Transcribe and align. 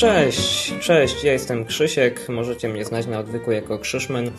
Cześć, 0.00 0.74
cześć, 0.80 1.24
ja 1.24 1.32
jestem 1.32 1.64
Krzysiek, 1.64 2.28
możecie 2.28 2.68
mnie 2.68 2.84
znać 2.84 3.06
na 3.06 3.18
odwyku 3.18 3.52
jako 3.52 3.78
Krzyszmen 3.78 4.30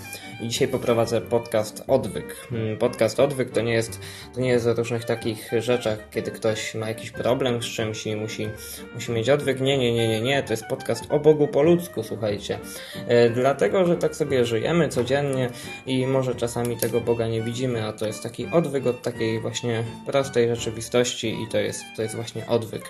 dzisiaj 0.47 0.67
poprowadzę 0.67 1.21
podcast 1.21 1.83
Odwyk. 1.87 2.47
Mm, 2.51 2.77
podcast 2.77 3.19
Odwyk 3.19 3.51
to 3.51 3.61
nie 3.61 3.73
jest, 3.73 3.99
to 4.33 4.41
nie 4.41 4.49
jest 4.49 4.67
o 4.67 4.73
różnych 4.73 5.05
takich 5.05 5.51
rzeczach, 5.59 6.09
kiedy 6.11 6.31
ktoś 6.31 6.75
ma 6.75 6.87
jakiś 6.87 7.11
problem 7.11 7.63
z 7.63 7.65
czymś 7.65 8.07
i 8.07 8.15
musi, 8.15 8.47
musi 8.93 9.11
mieć 9.11 9.29
odwyk. 9.29 9.61
Nie, 9.61 9.77
nie, 9.77 9.93
nie, 9.93 10.07
nie, 10.07 10.21
nie, 10.21 10.43
to 10.43 10.53
jest 10.53 10.65
podcast 10.65 11.05
o 11.09 11.19
Bogu 11.19 11.47
po 11.47 11.61
ludzku, 11.61 12.03
słuchajcie. 12.03 12.59
E, 13.07 13.29
dlatego, 13.29 13.85
że 13.85 13.97
tak 13.97 14.15
sobie 14.15 14.45
żyjemy 14.45 14.89
codziennie 14.89 15.49
i 15.85 16.07
może 16.07 16.35
czasami 16.35 16.77
tego 16.77 17.01
Boga 17.01 17.27
nie 17.27 17.41
widzimy, 17.41 17.85
a 17.87 17.93
to 17.93 18.07
jest 18.07 18.23
taki 18.23 18.47
odwyk 18.47 18.87
od 18.87 19.01
takiej 19.01 19.39
właśnie 19.39 19.83
prostej 20.05 20.55
rzeczywistości 20.55 21.43
i 21.43 21.47
to 21.47 21.57
jest, 21.57 21.83
to 21.95 22.01
jest 22.01 22.15
właśnie 22.15 22.47
odwyk. 22.47 22.83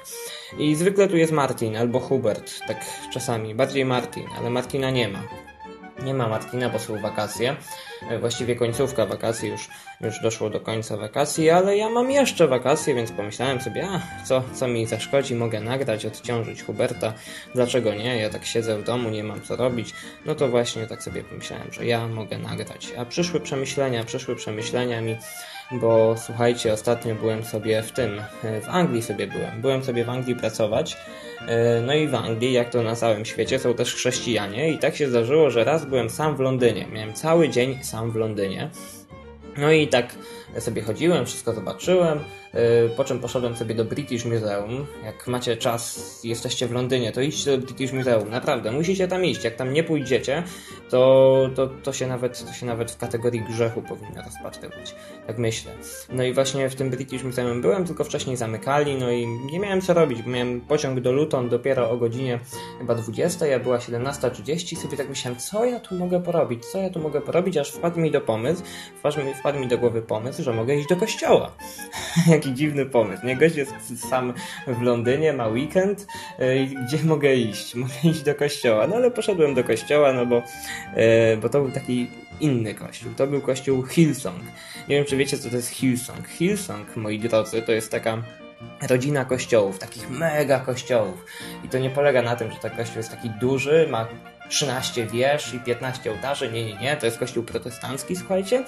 I 0.59 0.75
zwykle 0.75 1.07
tu 1.07 1.17
jest 1.17 1.31
Martin 1.31 1.77
albo 1.77 1.99
Hubert, 1.99 2.59
tak 2.67 2.85
czasami, 3.13 3.55
bardziej 3.55 3.85
Martin, 3.85 4.25
ale 4.39 4.49
Martina 4.49 4.91
nie 4.91 5.07
ma. 5.07 5.50
Nie 6.03 6.13
ma 6.13 6.27
Martina, 6.27 6.69
bo 6.69 6.79
są 6.79 7.01
wakacje. 7.01 7.55
E, 8.09 8.19
właściwie 8.19 8.55
końcówka 8.55 9.05
wakacji, 9.05 9.49
już, 9.49 9.69
już 10.01 10.19
doszło 10.19 10.49
do 10.49 10.59
końca 10.59 10.97
wakacji, 10.97 11.49
ale 11.49 11.77
ja 11.77 11.89
mam 11.89 12.11
jeszcze 12.11 12.47
wakacje, 12.47 12.95
więc 12.95 13.11
pomyślałem 13.11 13.61
sobie, 13.61 13.87
a 13.87 14.01
co, 14.25 14.43
co 14.53 14.67
mi 14.67 14.85
zaszkodzi, 14.85 15.35
mogę 15.35 15.61
nagrać, 15.61 16.05
odciążyć 16.05 16.63
Huberta. 16.63 17.13
Dlaczego 17.55 17.93
nie? 17.93 18.17
Ja 18.17 18.29
tak 18.29 18.45
siedzę 18.45 18.77
w 18.77 18.83
domu, 18.83 19.09
nie 19.09 19.23
mam 19.23 19.41
co 19.41 19.55
robić. 19.55 19.93
No 20.25 20.35
to 20.35 20.47
właśnie 20.47 20.87
tak 20.87 21.03
sobie 21.03 21.23
pomyślałem, 21.23 21.73
że 21.73 21.85
ja 21.85 22.07
mogę 22.07 22.37
nagrać. 22.37 22.93
A 22.97 23.05
przyszły 23.05 23.39
przemyślenia, 23.39 24.03
przyszły 24.03 24.35
przemyślenia 24.35 25.01
mi 25.01 25.15
bo 25.71 26.15
słuchajcie, 26.17 26.73
ostatnio 26.73 27.15
byłem 27.15 27.43
sobie 27.43 27.83
w 27.83 27.91
tym, 27.91 28.21
e, 28.43 28.61
w 28.61 28.69
Anglii 28.69 29.01
sobie 29.01 29.27
byłem. 29.27 29.61
Byłem 29.61 29.83
sobie 29.83 30.05
w 30.05 30.09
Anglii 30.09 30.35
pracować. 30.35 30.97
E, 31.47 31.81
no 31.81 31.93
i 31.93 32.07
w 32.07 32.15
Anglii, 32.15 32.53
jak 32.53 32.69
to 32.69 32.83
na 32.83 32.95
całym 32.95 33.25
świecie, 33.25 33.59
są 33.59 33.73
też 33.73 33.95
chrześcijanie 33.95 34.71
i 34.71 34.77
tak 34.77 34.95
się 34.95 35.09
zdarzyło, 35.09 35.49
że 35.49 35.63
raz 35.63 35.85
byłem 35.85 36.09
sam 36.09 36.35
w 36.35 36.39
Londynie. 36.39 36.87
Miałem 36.87 37.13
cały 37.13 37.49
dzień 37.49 37.79
sam 37.91 38.11
w 38.11 38.15
Londynie. 38.15 38.69
No 39.57 39.71
i 39.71 39.87
tak 39.87 40.15
sobie 40.59 40.81
chodziłem, 40.81 41.25
wszystko 41.25 41.53
zobaczyłem. 41.53 42.19
Y, 42.55 42.89
po 42.97 43.03
czym 43.03 43.19
poszedłem 43.19 43.55
sobie 43.57 43.75
do 43.75 43.85
British 43.85 44.25
Museum. 44.25 44.85
Jak 45.03 45.27
macie 45.27 45.57
czas, 45.57 46.19
jesteście 46.23 46.67
w 46.67 46.71
Londynie, 46.71 47.11
to 47.11 47.21
idźcie 47.21 47.57
do 47.57 47.65
British 47.65 47.91
Museum. 47.91 48.29
Naprawdę, 48.29 48.71
musicie 48.71 49.07
tam 49.07 49.25
iść. 49.25 49.43
Jak 49.43 49.55
tam 49.55 49.73
nie 49.73 49.83
pójdziecie, 49.83 50.43
to, 50.89 51.49
to, 51.55 51.67
to, 51.67 51.93
się, 51.93 52.07
nawet, 52.07 52.45
to 52.45 52.53
się 52.53 52.65
nawet 52.65 52.91
w 52.91 52.97
kategorii 52.97 53.41
grzechu 53.41 53.81
powinno 53.81 54.21
rozpatrywać. 54.21 54.95
Tak 55.27 55.37
myślę. 55.37 55.71
No 56.09 56.23
i 56.23 56.33
właśnie 56.33 56.69
w 56.69 56.75
tym 56.75 56.89
British 56.89 57.23
Museum 57.23 57.61
byłem, 57.61 57.85
tylko 57.85 58.03
wcześniej 58.03 58.37
zamykali, 58.37 58.95
no 58.95 59.11
i 59.11 59.27
nie 59.27 59.59
miałem 59.59 59.81
co 59.81 59.93
robić, 59.93 60.25
miałem 60.25 60.61
pociąg 60.61 60.99
do 60.99 61.11
Luton 61.11 61.49
dopiero 61.49 61.89
o 61.89 61.97
godzinie 61.97 62.39
chyba 62.79 62.95
20, 62.95 63.47
ja 63.47 63.59
była 63.59 63.77
17.30 63.77 64.73
i 64.73 64.75
sobie 64.75 64.97
tak 64.97 65.09
myślałem, 65.09 65.39
co 65.39 65.65
ja 65.65 65.79
tu 65.79 65.95
mogę 65.95 66.23
porobić, 66.23 66.65
co 66.65 66.77
ja 66.77 66.89
tu 66.89 66.99
mogę 66.99 67.21
porobić, 67.21 67.57
aż 67.57 67.71
wpadł 67.71 67.99
mi 67.99 68.11
do 68.11 68.21
pomysł, 68.21 68.63
wpadł 68.99 69.23
mi, 69.23 69.33
wpadł 69.33 69.59
mi 69.59 69.67
do 69.67 69.77
głowy 69.77 70.01
pomysł, 70.01 70.40
że 70.41 70.53
mogę 70.53 70.75
iść 70.75 70.89
do 70.89 70.95
kościoła. 70.95 71.51
jaki 72.27 72.53
dziwny 72.53 72.85
pomysł. 72.85 73.25
Nie, 73.25 73.35
gość 73.35 73.55
jest 73.55 74.09
sam 74.09 74.33
w 74.67 74.81
Londynie, 74.81 75.33
ma 75.33 75.47
weekend, 75.47 76.07
yy, 76.39 76.67
gdzie 76.85 77.03
mogę 77.13 77.35
iść? 77.35 77.75
Mogę 77.75 77.93
iść 78.11 78.21
do 78.21 78.35
kościoła. 78.35 78.87
No 78.87 78.95
ale 78.95 79.11
poszedłem 79.11 79.53
do 79.53 79.63
kościoła, 79.63 80.13
no 80.13 80.25
bo, 80.25 80.35
yy, 80.35 81.37
bo 81.41 81.49
to 81.49 81.61
był 81.61 81.71
taki 81.71 82.07
inny 82.39 82.73
kościół. 82.73 83.13
To 83.17 83.27
był 83.27 83.41
kościół 83.41 83.85
Hillsong. 83.85 84.43
Nie 84.89 84.95
wiem, 84.95 85.05
czy 85.05 85.17
wiecie, 85.17 85.37
co 85.37 85.49
to 85.49 85.55
jest 85.55 85.69
Hillsong. 85.69 86.27
Hillsong, 86.27 86.95
moi 86.95 87.19
drodzy, 87.19 87.61
to 87.61 87.71
jest 87.71 87.91
taka 87.91 88.23
rodzina 88.89 89.25
kościołów, 89.25 89.79
takich 89.79 90.09
mega 90.09 90.59
kościołów. 90.59 91.25
I 91.63 91.69
to 91.69 91.79
nie 91.79 91.89
polega 91.89 92.21
na 92.21 92.35
tym, 92.35 92.51
że 92.51 92.57
ten 92.57 92.71
kościół 92.71 92.97
jest 92.97 93.11
taki 93.11 93.29
duży, 93.29 93.87
ma 93.91 94.07
13 94.51 95.07
wież 95.07 95.53
i 95.53 95.59
15 95.59 96.11
ołtarzy. 96.11 96.51
Nie, 96.51 96.65
nie, 96.65 96.75
nie, 96.75 96.97
to 96.97 97.05
jest 97.05 97.17
kościół 97.17 97.43
protestancki, 97.43 98.15
słuchajcie. 98.15 98.63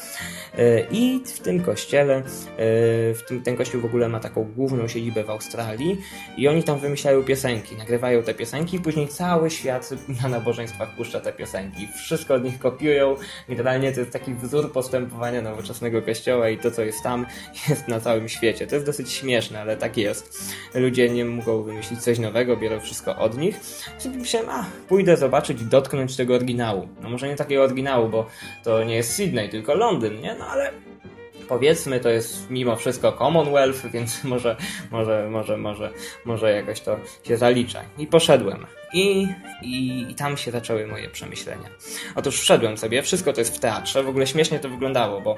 E, 0.57 0.79
I 0.91 1.21
w 1.25 1.39
tym 1.39 1.63
kościele, 1.63 2.15
e, 2.15 2.23
w 3.13 3.21
tym, 3.27 3.43
ten 3.43 3.57
kościół 3.57 3.81
w 3.81 3.85
ogóle 3.85 4.09
ma 4.09 4.19
taką 4.19 4.43
główną 4.43 4.87
siedzibę 4.87 5.23
w 5.23 5.29
Australii 5.29 5.97
i 6.37 6.47
oni 6.47 6.63
tam 6.63 6.79
wymyślają 6.79 7.23
piosenki, 7.23 7.75
nagrywają 7.75 8.23
te 8.23 8.33
piosenki 8.33 8.77
i 8.77 8.79
później 8.79 9.07
cały 9.07 9.49
świat 9.49 9.89
na 10.21 10.29
nabożeństwach 10.29 10.95
puszcza 10.95 11.19
te 11.19 11.33
piosenki. 11.33 11.87
Wszystko 11.95 12.33
od 12.33 12.43
nich 12.43 12.59
kopiują. 12.59 13.15
Generalnie 13.49 13.91
to 13.91 13.99
jest 13.99 14.11
taki 14.11 14.33
wzór 14.33 14.71
postępowania 14.71 15.41
nowoczesnego 15.41 16.01
kościoła 16.01 16.49
i 16.49 16.57
to, 16.57 16.71
co 16.71 16.81
jest 16.81 17.03
tam, 17.03 17.25
jest 17.69 17.87
na 17.87 17.99
całym 17.99 18.29
świecie. 18.29 18.67
To 18.67 18.75
jest 18.75 18.85
dosyć 18.85 19.11
śmieszne, 19.11 19.61
ale 19.61 19.77
tak 19.77 19.97
jest. 19.97 20.53
Ludzie 20.73 21.09
nie 21.09 21.25
mogą 21.25 21.63
wymyślić 21.63 21.99
coś 21.99 22.19
nowego, 22.19 22.57
biorą 22.57 22.79
wszystko 22.79 23.15
od 23.15 23.37
nich. 23.37 23.59
Sobie 23.97 24.17
myślałem, 24.17 24.49
a 24.49 24.65
pójdę 24.89 25.17
zobaczyć 25.17 25.63
dotknąć 25.73 26.15
tego 26.15 26.35
oryginału. 26.35 26.87
No 27.01 27.09
może 27.09 27.27
nie 27.27 27.35
takiego 27.35 27.63
oryginału, 27.63 28.09
bo 28.09 28.25
to 28.63 28.83
nie 28.83 28.95
jest 28.95 29.15
Sydney, 29.15 29.49
tylko 29.49 29.75
Londyn, 29.75 30.21
nie? 30.21 30.35
No 30.39 30.45
ale 30.45 30.71
powiedzmy, 31.53 31.99
to 31.99 32.09
jest 32.09 32.49
mimo 32.49 32.75
wszystko 32.75 33.11
Commonwealth, 33.11 33.87
więc 33.93 34.23
może, 34.23 34.55
może, 34.91 35.27
może, 35.29 35.57
może, 35.57 35.91
może 36.25 36.51
jakoś 36.51 36.81
to 36.81 36.97
się 37.23 37.37
zalicza. 37.37 37.81
I 37.97 38.07
poszedłem. 38.07 38.65
I, 38.93 39.27
i, 39.61 40.05
I 40.09 40.15
tam 40.15 40.37
się 40.37 40.51
zaczęły 40.51 40.87
moje 40.87 41.09
przemyślenia. 41.09 41.69
Otóż 42.15 42.41
wszedłem 42.41 42.77
sobie, 42.77 43.01
wszystko 43.01 43.33
to 43.33 43.41
jest 43.41 43.55
w 43.55 43.59
teatrze, 43.59 44.03
w 44.03 44.09
ogóle 44.09 44.27
śmiesznie 44.27 44.59
to 44.59 44.69
wyglądało, 44.69 45.21
bo 45.21 45.37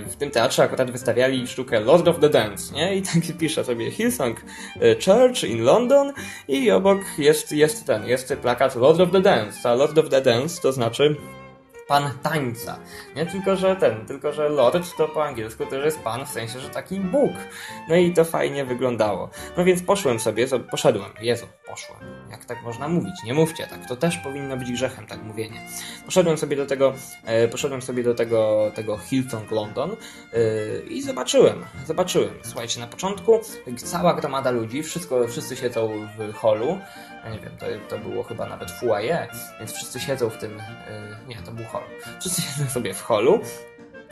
w 0.00 0.16
tym 0.16 0.30
teatrze 0.30 0.62
akurat 0.62 0.90
wystawiali 0.90 1.46
sztukę 1.46 1.80
Lord 1.80 2.08
of 2.08 2.18
the 2.18 2.28
Dance, 2.28 2.74
nie? 2.74 2.96
I 2.96 3.02
tak 3.02 3.14
pisze 3.40 3.64
sobie 3.64 3.90
Hillsong 3.90 4.40
y, 4.40 4.96
Church 5.04 5.44
in 5.44 5.62
London 5.62 6.12
i 6.48 6.70
obok 6.70 7.00
jest, 7.18 7.52
jest 7.52 7.86
ten, 7.86 8.06
jest 8.06 8.34
plakat 8.42 8.76
Lord 8.76 9.00
of 9.00 9.10
the 9.10 9.20
Dance, 9.20 9.68
a 9.68 9.74
Lord 9.74 9.98
of 9.98 10.08
the 10.08 10.20
Dance 10.20 10.62
to 10.62 10.72
znaczy 10.72 11.16
pan 11.88 12.10
tańca. 12.22 12.78
Nie 13.16 13.26
tylko, 13.26 13.56
że 13.56 13.76
ten, 13.76 14.06
tylko, 14.06 14.32
że 14.32 14.48
lord 14.48 14.96
to 14.96 15.08
po 15.08 15.24
angielsku 15.24 15.66
też 15.66 15.84
jest 15.84 15.98
pan, 15.98 16.26
w 16.26 16.28
sensie, 16.28 16.60
że 16.60 16.70
taki 16.70 17.00
Bóg. 17.00 17.32
No 17.88 17.96
i 17.96 18.12
to 18.12 18.24
fajnie 18.24 18.64
wyglądało. 18.64 19.30
No 19.56 19.64
więc 19.64 19.82
poszłem 19.82 20.20
sobie, 20.20 20.46
poszedłem, 20.70 21.10
Jezu, 21.20 21.46
poszłem. 21.66 21.98
Jak 22.30 22.44
tak 22.44 22.62
można 22.62 22.88
mówić? 22.88 23.14
Nie 23.24 23.34
mówcie 23.34 23.66
tak, 23.66 23.88
to 23.88 23.96
też 23.96 24.16
powinno 24.16 24.56
być 24.56 24.72
grzechem, 24.72 25.06
tak 25.06 25.22
mówienie. 25.22 25.60
Poszedłem 26.04 26.38
sobie 26.38 26.56
do 26.56 26.66
tego, 26.66 26.94
e, 27.24 27.48
poszedłem 27.48 27.82
sobie 27.82 28.02
do 28.02 28.14
tego, 28.14 28.70
tego 28.74 28.98
Hilton 28.98 29.42
London 29.50 29.90
e, 29.92 30.36
i 30.88 31.02
zobaczyłem, 31.02 31.64
zobaczyłem. 31.86 32.34
Słuchajcie, 32.42 32.80
na 32.80 32.86
początku 32.86 33.40
cała 33.76 34.14
gromada 34.14 34.50
ludzi, 34.50 34.82
wszystko, 34.82 35.28
wszyscy 35.28 35.56
siedzą 35.56 36.08
w 36.18 36.32
holu, 36.32 36.78
ja 37.24 37.30
nie 37.30 37.38
wiem, 37.38 37.56
to, 37.56 37.66
to 37.88 37.98
było 37.98 38.22
chyba 38.22 38.46
nawet 38.46 38.70
foyer, 38.70 39.28
więc 39.58 39.72
wszyscy 39.72 40.00
siedzą 40.00 40.30
w 40.30 40.38
tym, 40.38 40.60
e, 40.60 41.28
nie, 41.28 41.36
to 41.36 41.52
był 41.52 41.64
hol. 41.74 41.82
Wszyscy 42.20 42.42
siedzą 42.42 42.70
sobie 42.70 42.94
w 42.94 43.02
holu 43.02 43.40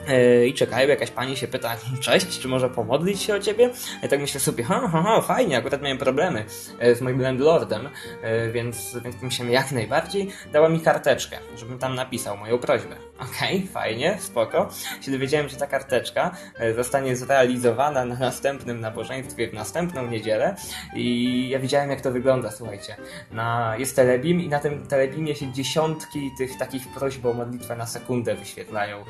E, 0.07 0.45
i 0.45 0.53
czekają, 0.53 0.89
jakaś 0.89 1.11
pani 1.11 1.37
się 1.37 1.47
pyta, 1.47 1.75
cześć, 2.01 2.39
czy 2.39 2.47
może 2.47 2.69
pomodlić 2.69 3.21
się 3.21 3.35
o 3.35 3.39
ciebie? 3.39 3.69
Ja 4.01 4.07
tak 4.07 4.19
myślę 4.19 4.39
sobie, 4.39 4.63
ha, 4.63 4.89
ha, 4.91 5.03
ha, 5.03 5.21
fajnie, 5.21 5.57
akurat 5.57 5.81
miałem 5.81 5.97
problemy 5.97 6.45
e, 6.79 6.95
z 6.95 7.01
moim 7.01 7.21
landlordem, 7.21 7.89
e, 8.21 8.51
więc, 8.51 8.97
więc 9.03 9.21
myślałem 9.21 9.53
jak 9.53 9.71
najbardziej, 9.71 10.29
dała 10.51 10.69
mi 10.69 10.79
karteczkę, 10.79 11.37
żebym 11.57 11.79
tam 11.79 11.95
napisał 11.95 12.37
moją 12.37 12.57
prośbę. 12.59 12.95
Okej, 13.29 13.57
okay, 13.57 13.67
fajnie, 13.67 14.17
spoko. 14.19 14.69
Się 15.01 15.11
dowiedziałem, 15.11 15.49
że 15.49 15.57
ta 15.57 15.67
karteczka 15.67 16.31
zostanie 16.75 17.15
zrealizowana 17.15 18.05
na 18.05 18.15
następnym 18.15 18.81
nabożeństwie 18.81 19.47
w 19.47 19.53
następną 19.53 20.07
niedzielę 20.07 20.55
i 20.95 21.49
ja 21.49 21.59
widziałem 21.59 21.89
jak 21.89 22.01
to 22.01 22.11
wygląda, 22.11 22.51
słuchajcie. 22.51 22.95
Na, 23.31 23.75
jest 23.77 23.95
telebim 23.95 24.41
i 24.41 24.49
na 24.49 24.59
tym 24.59 24.87
telebimie 24.87 25.35
się 25.35 25.53
dziesiątki 25.53 26.31
tych 26.37 26.57
takich 26.57 26.87
prośb 26.87 27.25
o 27.25 27.33
modlitwę 27.33 27.75
na 27.75 27.85
sekundę 27.85 28.35
wyświetlają 28.35 29.03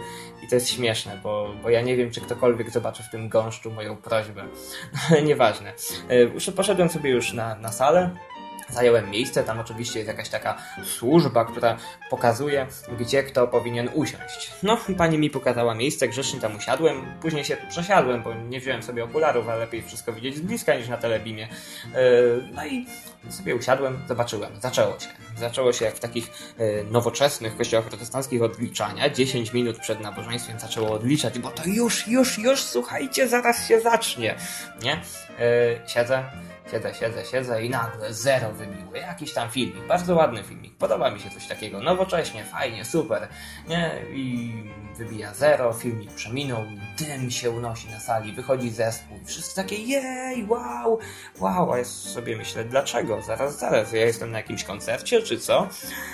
i 0.43 0.47
to 0.47 0.55
jest 0.55 0.69
śmieszne 0.69 0.93
śmieszne, 0.93 1.19
bo, 1.23 1.53
bo 1.63 1.69
ja 1.69 1.81
nie 1.81 1.97
wiem, 1.97 2.11
czy 2.11 2.21
ktokolwiek 2.21 2.69
zobaczy 2.69 3.03
w 3.03 3.09
tym 3.09 3.29
gąszczu 3.29 3.71
moją 3.71 3.95
prośbę. 3.95 4.43
Ale 5.09 5.23
nieważne. 5.31 5.73
E, 6.47 6.51
poszedłem 6.51 6.89
sobie 6.89 7.09
już 7.09 7.33
na, 7.33 7.55
na 7.55 7.71
salę. 7.71 8.09
Zająłem 8.73 9.09
miejsce, 9.09 9.43
tam 9.43 9.59
oczywiście 9.59 9.99
jest 9.99 10.07
jakaś 10.07 10.29
taka 10.29 10.57
służba, 10.83 11.45
która 11.45 11.77
pokazuje, 12.09 12.67
gdzie 12.99 13.23
kto 13.23 13.47
powinien 13.47 13.89
usiąść. 13.93 14.51
No, 14.63 14.77
pani 14.97 15.17
mi 15.17 15.29
pokazała 15.29 15.75
miejsce, 15.75 16.07
grzecznie 16.07 16.39
tam 16.39 16.55
usiadłem, 16.55 17.05
później 17.21 17.45
się 17.45 17.57
przesiadłem, 17.69 18.23
bo 18.23 18.33
nie 18.33 18.59
wziąłem 18.59 18.83
sobie 18.83 19.03
okularów, 19.03 19.49
a 19.49 19.55
lepiej 19.55 19.81
wszystko 19.81 20.13
widzieć 20.13 20.35
z 20.35 20.41
bliska 20.41 20.75
niż 20.75 20.87
na 20.87 20.97
telebimie. 20.97 21.47
E, 21.95 21.99
no 22.53 22.65
i 22.65 22.85
sobie 23.29 23.55
usiadłem, 23.55 23.99
zobaczyłem, 24.07 24.51
zaczęło 24.61 24.99
się. 24.99 25.07
Zaczęło 25.37 25.73
się 25.73 25.85
jak 25.85 25.95
w 25.95 25.99
takich 25.99 26.31
e, 26.57 26.83
nowoczesnych 26.83 27.57
kościołach 27.57 27.85
protestanckich 27.85 28.41
odliczania. 28.41 29.09
10 29.09 29.53
minut 29.53 29.79
przed 29.79 29.99
nabożeństwem 29.99 30.59
zaczęło 30.59 30.91
odliczać, 30.91 31.39
bo 31.39 31.51
to 31.51 31.63
już, 31.65 32.07
już, 32.07 32.37
już, 32.37 32.63
słuchajcie, 32.63 33.27
zaraz 33.27 33.67
się 33.67 33.81
zacznie. 33.81 34.35
Nie? 34.83 34.93
E, 34.93 35.87
siedzę, 35.87 36.23
Siedzę, 36.71 36.93
siedzę, 36.93 37.25
siedzę 37.25 37.65
i 37.65 37.69
nagle 37.69 38.13
zero 38.13 38.51
wybiły. 38.51 38.97
Jakiś 38.97 39.33
tam 39.33 39.49
filmik, 39.49 39.87
bardzo 39.87 40.15
ładny 40.15 40.43
filmik. 40.43 40.75
Podoba 40.77 41.11
mi 41.11 41.19
się 41.19 41.29
coś 41.29 41.47
takiego. 41.47 41.79
Nowocześnie, 41.79 42.43
fajnie, 42.43 42.85
super. 42.85 43.27
Nie? 43.67 43.91
I 44.13 44.53
wybija 44.97 45.33
zero, 45.33 45.73
filmik 45.73 46.11
przeminął, 46.11 46.63
dym 46.97 47.31
się 47.31 47.51
unosi 47.51 47.87
na 47.87 47.99
sali, 47.99 48.33
wychodzi 48.33 48.69
zespół. 48.69 49.19
Wszyscy 49.25 49.55
takie 49.55 49.75
jej, 49.75 50.45
wow, 50.47 50.99
wow. 51.39 51.73
A 51.73 51.77
ja 51.77 51.85
sobie 51.85 52.37
myślę, 52.37 52.63
dlaczego? 52.63 53.21
Zaraz, 53.21 53.59
zaraz, 53.59 53.93
ja 53.93 54.05
jestem 54.05 54.31
na 54.31 54.37
jakimś 54.37 54.63
koncercie, 54.63 55.21
czy 55.21 55.39
co? 55.39 55.67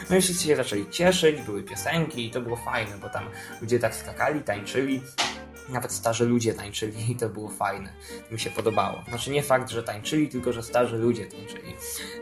No 0.09 0.15
i 0.15 0.21
wszyscy 0.21 0.47
się 0.47 0.55
zaczęli 0.55 0.89
cieszyć, 0.89 1.41
były 1.41 1.63
piosenki 1.63 2.25
i 2.25 2.31
to 2.31 2.41
było 2.41 2.55
fajne, 2.55 2.97
bo 2.97 3.09
tam 3.09 3.29
ludzie 3.61 3.79
tak 3.79 3.95
skakali, 3.95 4.41
tańczyli. 4.41 5.01
Nawet 5.69 5.91
starzy 5.91 6.25
ludzie 6.25 6.53
tańczyli 6.53 7.11
i 7.11 7.15
to 7.15 7.29
było 7.29 7.49
fajne. 7.49 7.93
To 8.27 8.33
mi 8.33 8.39
się 8.39 8.49
podobało. 8.49 9.03
Znaczy 9.09 9.31
nie 9.31 9.43
fakt, 9.43 9.69
że 9.69 9.83
tańczyli, 9.83 10.29
tylko 10.29 10.53
że 10.53 10.63
starzy 10.63 10.97
ludzie 10.97 11.25
tańczyli. 11.25 11.73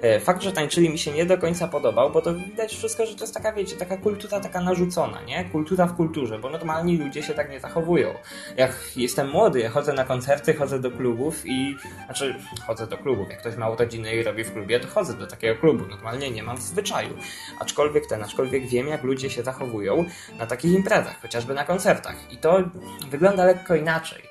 E, 0.02 0.20
fakt, 0.20 0.42
że 0.42 0.52
tańczyli 0.52 0.90
mi 0.90 1.00
się 1.00 1.12
nie 1.12 1.26
do 1.26 1.38
końca 1.38 1.68
podobał, 1.68 2.12
bo 2.12 2.22
to 2.22 2.36
widać 2.36 2.76
wszystko, 2.76 3.06
że 3.06 3.16
to 3.16 3.24
jest 3.24 3.34
taka, 3.34 3.54
wiecie, 3.54 3.76
taka 3.76 3.98
kultura 3.98 4.40
taka 4.40 4.62
narzucona, 4.62 5.22
nie? 5.22 5.46
Kultura 5.46 5.88
w 5.88 5.96
kulturze, 5.96 6.40
bo 6.40 6.50
normalni 6.50 6.98
ludzie 6.98 7.24
się 7.24 7.34
tak 7.34 7.52
nie 7.52 7.60
zachowują. 7.60 8.14
Jak 8.58 8.72
jestem 8.96 9.30
młody, 9.30 9.70
chodzę 9.70 9.94
na 9.94 10.04
koncerty, 10.04 10.54
chodzę 10.54 10.80
do 10.80 10.92
klubów 10.92 11.46
i... 11.46 11.76
Znaczy, 12.06 12.36
chodzę 12.68 12.88
do 12.88 12.98
klubów. 12.98 13.30
Jak 13.30 13.40
ktoś 13.40 13.56
ma 13.56 13.70
urodziny 13.70 14.16
i 14.16 14.24
robi 14.24 14.44
w 14.44 14.54
klubie, 14.54 14.80
to 14.80 14.88
chodzę 14.88 15.14
do 15.14 15.28
takiego 15.28 15.60
klubu. 15.60 15.86
Normalnie 15.86 16.32
nie 16.32 16.44
mam 16.44 16.58
w 16.58 16.62
zwyczaju. 16.62 17.18
Aczkolwiek 17.60 18.08
ten, 18.08 18.24
aczkolwiek 18.24 18.68
wiem, 18.68 18.88
jak 18.88 19.04
ludzie 19.04 19.30
się 19.30 19.44
zachowują 19.44 20.06
na 20.40 20.46
takich 20.46 20.72
imprezach, 20.72 21.22
chociażby 21.22 21.54
na 21.54 21.64
koncertach. 21.64 22.32
I 22.32 22.38
to 22.38 22.64
wygląda 23.10 23.37
wygląda 23.38 23.46
lekko 23.46 23.76
inaczej, 23.76 24.24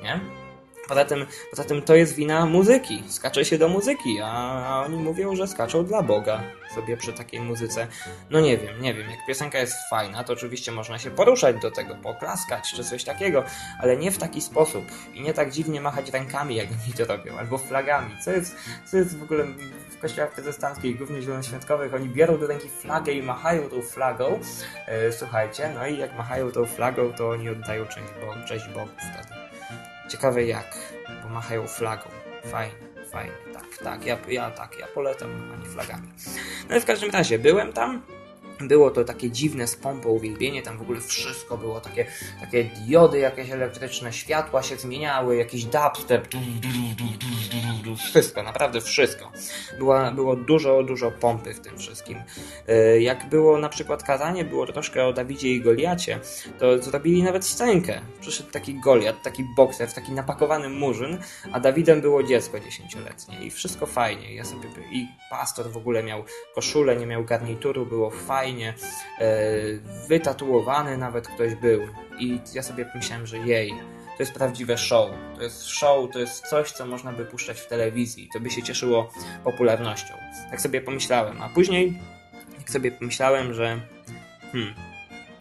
nie? 0.00 0.20
Poza 0.88 1.04
tym, 1.04 1.26
poza 1.50 1.64
tym 1.64 1.82
to 1.82 1.94
jest 1.94 2.14
wina 2.14 2.46
muzyki. 2.46 3.02
Skacze 3.08 3.44
się 3.44 3.58
do 3.58 3.68
muzyki, 3.68 4.20
a, 4.20 4.32
a 4.66 4.84
oni 4.84 4.96
mówią, 4.96 5.36
że 5.36 5.48
skaczą 5.48 5.84
dla 5.84 6.02
Boga 6.02 6.42
sobie 6.74 6.96
przy 6.96 7.12
takiej 7.12 7.40
muzyce. 7.40 7.86
No 8.30 8.40
nie 8.40 8.58
wiem, 8.58 8.82
nie 8.82 8.94
wiem. 8.94 9.10
Jak 9.10 9.26
piosenka 9.26 9.58
jest 9.58 9.76
fajna, 9.90 10.24
to 10.24 10.32
oczywiście 10.32 10.72
można 10.72 10.98
się 10.98 11.10
poruszać 11.10 11.56
do 11.60 11.70
tego, 11.70 11.94
poklaskać 11.94 12.72
czy 12.76 12.84
coś 12.84 13.04
takiego, 13.04 13.44
ale 13.80 13.96
nie 13.96 14.10
w 14.10 14.18
taki 14.18 14.40
sposób 14.40 14.84
i 15.14 15.22
nie 15.22 15.34
tak 15.34 15.50
dziwnie 15.50 15.80
machać 15.80 16.10
rękami, 16.10 16.56
jak 16.56 16.68
oni 16.84 16.92
to 16.92 17.04
robią, 17.04 17.38
albo 17.38 17.58
flagami. 17.58 18.10
Co 18.24 18.30
jest, 18.30 18.56
co 18.90 18.96
jest 18.96 19.18
w 19.18 19.22
ogóle 19.22 19.44
w 19.90 19.98
kościołach 19.98 20.32
protestanckich, 20.32 20.98
głównie 20.98 21.22
zielonoświątkowych, 21.22 21.94
oni 21.94 22.08
biorą 22.08 22.38
do 22.38 22.46
ręki 22.46 22.68
flagę 22.68 23.12
i 23.12 23.22
machają 23.22 23.68
tą 23.68 23.82
flagą. 23.82 24.40
E, 24.86 25.12
słuchajcie, 25.12 25.72
no 25.74 25.86
i 25.86 25.98
jak 25.98 26.16
machają 26.16 26.52
tą 26.52 26.66
flagą, 26.66 27.12
to 27.12 27.30
oni 27.30 27.48
oddają 27.48 27.86
cześć 27.86 28.06
Bogu, 28.20 28.48
cześć 28.48 28.68
Bogu 28.68 28.90
wtedy. 28.98 29.43
Ciekawe 30.08 30.44
jak, 30.44 30.78
bo 31.22 31.28
machają 31.28 31.66
flagą. 31.66 32.10
Fajnie, 32.44 32.74
fajnie, 33.10 33.32
tak, 33.54 33.64
tak, 33.84 34.06
ja, 34.06 34.18
ja 34.28 34.50
tak, 34.50 34.78
ja 34.78 34.86
polecam 34.86 35.30
machanie 35.30 35.68
flagami. 35.68 36.08
No 36.68 36.76
i 36.76 36.80
w 36.80 36.84
każdym 36.84 37.10
razie, 37.10 37.38
byłem 37.38 37.72
tam, 37.72 38.02
było 38.60 38.90
to 38.90 39.04
takie 39.04 39.30
dziwne 39.30 39.66
z 39.66 39.76
pompą 39.76 40.08
uwielbienie, 40.08 40.62
tam 40.62 40.78
w 40.78 40.82
ogóle 40.82 41.00
wszystko 41.00 41.58
było 41.58 41.80
takie, 41.80 42.06
takie 42.40 42.64
diody 42.64 43.18
jakieś 43.18 43.50
elektryczne, 43.50 44.12
światła 44.12 44.62
się 44.62 44.76
zmieniały, 44.76 45.36
jakiś 45.36 45.64
dubstep, 45.64 46.28
wszystko, 48.08 48.42
naprawdę 48.42 48.80
wszystko. 48.80 49.32
Była, 49.78 50.10
było 50.10 50.36
dużo, 50.36 50.82
dużo 50.82 51.10
pompy 51.10 51.54
w 51.54 51.60
tym 51.60 51.78
wszystkim. 51.78 52.22
E, 52.68 53.00
jak 53.00 53.28
było 53.28 53.58
na 53.58 53.68
przykład 53.68 54.02
kazanie, 54.02 54.44
było 54.44 54.66
troszkę 54.66 55.06
o 55.06 55.12
Dawidzie 55.12 55.48
i 55.48 55.60
Goliacie, 55.60 56.20
to 56.58 56.82
zrobili 56.82 57.22
nawet 57.22 57.44
scenkę. 57.44 58.00
Przyszedł 58.20 58.50
taki 58.50 58.80
Goliat, 58.80 59.22
taki 59.22 59.44
bokser, 59.56 59.92
taki 59.92 60.12
napakowany 60.12 60.68
murzyn, 60.68 61.18
a 61.52 61.60
Dawidem 61.60 62.00
było 62.00 62.22
dziecko 62.22 62.60
dziesięcioletnie 62.60 63.44
i 63.46 63.50
wszystko 63.50 63.86
fajnie. 63.86 64.34
Ja 64.34 64.44
sobie, 64.44 64.68
I 64.92 65.08
pastor 65.30 65.70
w 65.70 65.76
ogóle 65.76 66.02
miał 66.02 66.24
koszulę, 66.54 66.96
nie 66.96 67.06
miał 67.06 67.24
garnituru, 67.24 67.86
było 67.86 68.10
fajnie. 68.10 68.43
E, 68.44 68.74
wytatuowany 70.08 70.98
nawet 70.98 71.28
ktoś 71.28 71.54
był. 71.54 71.80
I 72.18 72.40
ja 72.54 72.62
sobie 72.62 72.90
myślałem, 72.94 73.26
że 73.26 73.38
jej, 73.38 73.70
to 74.16 74.22
jest 74.22 74.32
prawdziwe 74.32 74.78
show. 74.78 75.10
To 75.36 75.42
jest 75.42 75.66
show, 75.66 76.10
to 76.12 76.18
jest 76.18 76.46
coś, 76.46 76.72
co 76.72 76.86
można 76.86 77.12
by 77.12 77.24
puszczać 77.24 77.60
w 77.60 77.66
telewizji. 77.66 78.28
To 78.32 78.40
by 78.40 78.50
się 78.50 78.62
cieszyło 78.62 79.12
popularnością. 79.44 80.14
Tak 80.50 80.60
sobie 80.60 80.80
pomyślałem. 80.80 81.42
A 81.42 81.48
później, 81.48 81.98
jak 82.58 82.70
sobie 82.70 82.92
pomyślałem, 82.92 83.54
że 83.54 83.80
hmm, 84.52 84.74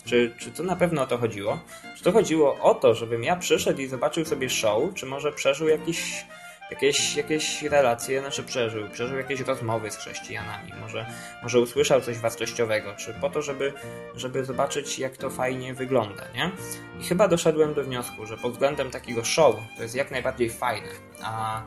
czy, 0.06 0.34
czy 0.38 0.52
to 0.52 0.64
na 0.64 0.76
pewno 0.76 1.02
o 1.02 1.08
to 1.08 1.18
chodziło? 1.18 1.60
Czy 1.98 2.04
to 2.04 2.12
chodziło 2.12 2.60
o 2.60 2.76
to, 2.76 2.96
żebym 2.96 3.24
ja 3.24 3.36
przyszedł 3.36 3.82
i 3.82 3.88
zobaczył 3.88 4.26
sobie 4.26 4.50
show, 4.50 4.94
czy 4.94 5.06
może 5.06 5.32
przeżył 5.32 5.68
jakiś 5.68 6.26
jakieś, 6.74 7.16
jakieś 7.16 7.62
relacje, 7.62 8.20
znaczy 8.22 8.44
przeżył, 8.44 8.90
przeżył 8.90 9.18
jakieś 9.18 9.40
rozmowy 9.40 9.92
z 9.92 9.98
chrześcijanami, 9.98 10.72
może, 10.82 11.06
może 11.44 11.60
usłyszał 11.60 12.02
coś 12.02 12.18
wartościowego, 12.18 12.96
czy 12.96 13.14
po 13.14 13.30
to, 13.30 13.42
żeby, 13.42 13.74
żeby 14.16 14.46
zobaczyć, 14.46 15.00
jak 15.00 15.18
to 15.18 15.30
fajnie 15.30 15.74
wygląda, 15.74 16.24
nie? 16.36 16.52
I 17.00 17.04
chyba 17.04 17.28
doszedłem 17.28 17.74
do 17.74 17.84
wniosku, 17.84 18.26
że 18.26 18.38
pod 18.38 18.52
względem 18.52 18.92
takiego 18.92 19.24
show 19.24 19.56
to 19.78 19.84
jest 19.84 19.96
jak 19.96 20.12
najbardziej 20.12 20.50
fajne, 20.50 20.90
a 21.22 21.64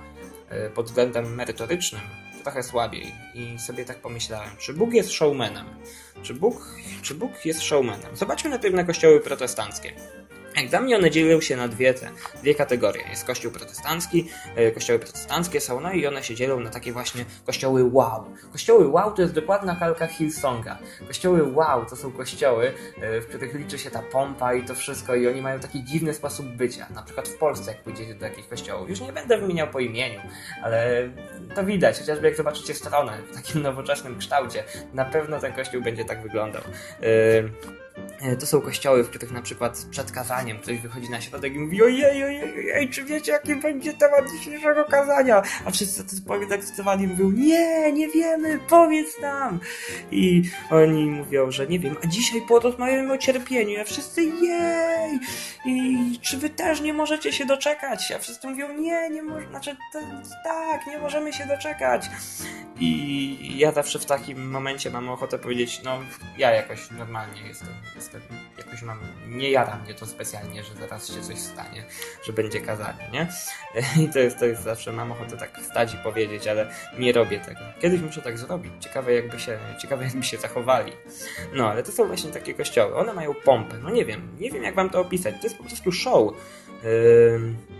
e, 0.49 0.71
pod 0.71 0.87
względem 0.87 1.35
merytorycznym 1.35 2.03
trochę 2.47 2.63
słabiej. 2.63 3.15
I 3.35 3.59
sobie 3.59 3.85
tak 3.85 3.99
pomyślałem, 3.99 4.51
czy 4.59 4.75
Bóg 4.75 4.95
jest 4.95 5.13
showmanem? 5.13 5.67
Czy 6.23 6.35
Bóg, 6.35 6.75
czy 7.03 7.15
Bóg 7.15 7.45
jest 7.45 7.63
showmanem? 7.63 8.17
Zobaczmy 8.17 8.51
najpierw 8.51 8.75
na 8.75 8.85
kościoły 8.85 9.21
protestanckie. 9.21 9.93
Jak 10.57 10.69
dla 10.69 10.81
mnie 10.81 10.97
one 10.97 11.11
dzielą 11.11 11.41
się 11.41 11.57
na 11.57 11.69
dwie, 11.69 11.95
te, 11.95 12.11
dwie 12.43 12.55
kategorie. 12.55 13.03
Jest 13.11 13.25
kościół 13.25 13.53
protestancki, 13.53 14.29
e, 14.57 14.71
kościoły 14.71 14.99
protestanckie 14.99 15.61
są, 15.61 15.81
no 15.81 15.93
i 15.93 16.07
one 16.07 16.23
się 16.23 16.35
dzielą 16.35 16.61
na 16.61 16.71
takie 16.71 16.93
właśnie 16.93 17.25
kościoły 17.47 17.85
wow. 17.93 18.25
Kościoły 18.53 18.89
wow 18.89 19.13
to 19.13 19.23
jest 19.23 19.35
dokładna 19.35 19.77
kalka 19.77 20.07
Hillsonga. 20.07 20.79
Kościoły 21.07 21.53
wow 21.53 21.87
to 21.87 21.97
są 21.97 22.13
kościoły, 22.13 22.73
e, 23.01 23.21
w 23.21 23.27
których 23.27 23.55
liczy 23.55 23.79
się 23.79 23.91
ta 23.91 24.03
pompa 24.03 24.55
i 24.55 24.65
to 24.65 24.75
wszystko 24.75 25.15
i 25.15 25.29
oni 25.29 25.43
mają 25.43 25.61
taki 25.61 25.85
dziwny 25.85 26.15
sposób 26.15 26.47
bycia. 26.47 26.87
Na 26.95 27.03
przykład 27.03 27.29
w 27.29 27.37
Polsce, 27.37 27.71
jak 27.71 27.83
pójdziecie 27.83 28.15
do 28.15 28.21
takich 28.21 28.49
kościołów. 28.49 28.91
Już 28.91 29.01
nie 29.01 29.13
będę 29.13 29.39
wymieniał 29.39 29.69
po 29.69 29.81
imieniu, 29.81 30.21
ale 30.63 31.09
to 31.55 31.65
widać, 31.65 31.99
chociażby 31.99 32.27
jak 32.27 32.37
zobaczycie 32.37 32.75
stronę 32.75 33.19
w 33.33 33.35
takim 33.35 33.63
nowoczesnym 33.69 34.19
kształcie. 34.19 34.65
Na 34.95 35.05
pewno 35.05 35.41
ten 35.41 35.53
kościół 35.53 35.83
będzie 35.83 36.05
tak 36.05 36.23
wyglądał. 36.23 36.63
Yy, 37.03 37.86
to 38.41 38.47
są 38.47 38.61
kościoły, 38.61 39.05
w 39.05 39.09
których 39.09 39.33
na 39.33 39.43
przykład 39.43 39.87
przed 39.91 40.13
kazaniem 40.13 40.59
ktoś 40.59 40.79
wychodzi 40.79 41.11
na 41.11 41.21
środek 41.21 41.55
i 41.55 41.59
mówi 41.59 41.83
ojej, 41.83 42.05
ojej, 42.05 42.43
ojej, 42.75 42.91
czy 42.91 43.05
wiecie 43.05 43.33
jaki 43.33 43.55
będzie 43.55 43.93
temat 43.93 44.25
dzisiejszego 44.39 44.85
kazania? 44.85 45.43
A 45.65 45.71
wszyscy 45.71 46.23
podekscytowani 46.23 47.07
mówią 47.07 47.31
nie, 47.31 47.93
nie 47.93 48.09
wiemy, 48.09 48.59
powiedz 48.69 49.21
nam. 49.21 49.61
I 50.11 50.43
oni 50.71 51.07
mówią, 51.07 51.51
że 51.51 51.67
nie 51.67 51.79
wiem, 51.79 51.97
a 52.05 52.07
dzisiaj 52.07 52.43
porozmawiamy 52.49 53.13
o 53.13 53.19
cierpieniu, 53.19 53.81
a 53.81 53.85
wszyscy 53.85 54.23
jej! 54.25 55.21
I 55.67 56.19
czy 56.23 56.39
wy 56.39 56.51
też 56.51 56.81
nie 56.81 56.93
możecie 56.93 57.33
się 57.33 57.47
doczekać? 57.47 58.13
A 58.13 58.19
wszyscy 58.19 58.49
mówią 58.49 58.79
nie, 58.79 59.11
nie 59.11 59.23
możemy, 59.23 59.51
znaczy 59.51 59.77
tak, 60.45 60.87
nie 60.87 60.99
możemy 60.99 61.33
się 61.33 61.47
doczekać. 61.47 62.11
I 62.81 63.59
ja 63.59 63.73
zawsze 63.73 63.99
w 63.99 64.07
takim 64.07 64.51
momencie 64.51 64.91
mam 64.91 65.09
ochotę 65.09 65.39
powiedzieć, 65.39 65.81
no 65.85 65.99
ja 66.39 66.51
jakoś 66.51 66.91
normalnie 66.91 67.43
jestem 67.49 67.69
jestem, 68.07 68.39
jakoś 68.59 68.83
mam, 68.83 68.99
nie 69.29 69.51
jara 69.51 69.77
mnie 69.77 69.95
to 69.95 70.07
specjalnie, 70.07 70.65
że 70.65 70.75
zaraz 70.75 71.15
się 71.15 71.23
coś 71.23 71.39
stanie, 71.39 71.85
że 72.25 72.33
będzie 72.33 72.61
kazanie, 72.61 73.11
nie? 73.13 73.29
I 74.05 74.09
to 74.09 74.19
jest, 74.19 74.39
to 74.39 74.47
jest 74.47 74.63
zawsze, 74.63 74.93
mam 74.93 75.13
ochotę 75.13 75.37
tak 75.37 75.59
wstać 75.59 75.95
i 75.95 75.97
powiedzieć, 75.97 76.47
ale 76.47 76.71
nie 76.99 77.13
robię 77.13 77.41
tego. 77.41 77.61
Kiedyś 77.81 78.01
muszę 78.01 78.23
tak 78.23 78.39
zrobić, 78.39 78.73
ciekawe 78.81 79.15
jakby 79.15 79.41
się, 79.41 79.59
ciekawe 79.83 80.05
jakby 80.05 80.23
się 80.23 80.37
zachowali. 80.37 80.93
No, 81.53 81.71
ale 81.71 81.83
to 81.83 81.93
są 81.93 82.07
właśnie 82.07 82.31
takie 82.31 82.55
kościoły, 82.55 82.97
one 82.97 83.13
mają 83.13 83.35
pompę, 83.35 83.79
no 83.83 83.91
nie 83.91 84.05
wiem, 84.05 84.37
nie 84.41 84.51
wiem 84.51 84.63
jak 84.63 84.75
wam 84.75 84.91
to 84.91 85.01
opisać, 85.01 85.35
to 85.35 85.43
jest 85.43 85.59
po 85.59 85.65
prostu 85.65 85.93
show. 85.93 86.33
Yy 86.85 87.77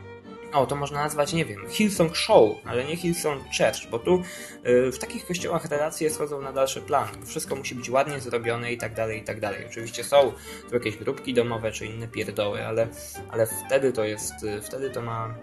o, 0.53 0.67
to 0.67 0.77
można 0.77 1.03
nazwać, 1.03 1.33
nie 1.33 1.45
wiem, 1.45 1.69
Hillsong 1.69 2.17
Show, 2.17 2.57
ale 2.65 2.85
nie 2.85 2.97
Hillsong 2.97 3.43
Church, 3.43 3.91
bo 3.91 3.99
tu 3.99 4.23
yy, 4.65 4.93
w 4.93 4.99
takich 4.99 5.27
kościołach 5.27 5.65
relacje 5.65 6.11
schodzą 6.11 6.41
na 6.41 6.53
dalszy 6.53 6.81
plan. 6.81 7.09
Wszystko 7.27 7.57
musi 7.57 7.75
być 7.75 7.91
ładnie 7.91 8.21
zrobione 8.21 8.73
i 8.73 8.79
tak 8.79 8.95
dalej, 8.95 9.21
i 9.21 9.25
tak 9.25 9.41
dalej. 9.41 9.67
Oczywiście 9.67 10.05
są 10.05 10.33
tu 10.69 10.75
jakieś 10.75 10.97
grupki 10.97 11.35
domowe 11.35 11.73
czy 11.73 11.87
inne 11.87 12.09
pierdoły, 12.09 12.67
ale, 12.67 12.89
ale 13.31 13.47
wtedy 13.67 13.93
to 13.93 14.05
jest, 14.05 14.43
yy, 14.43 14.63
wtedy 14.63 14.91
to 14.91 15.03
ma 15.03 15.35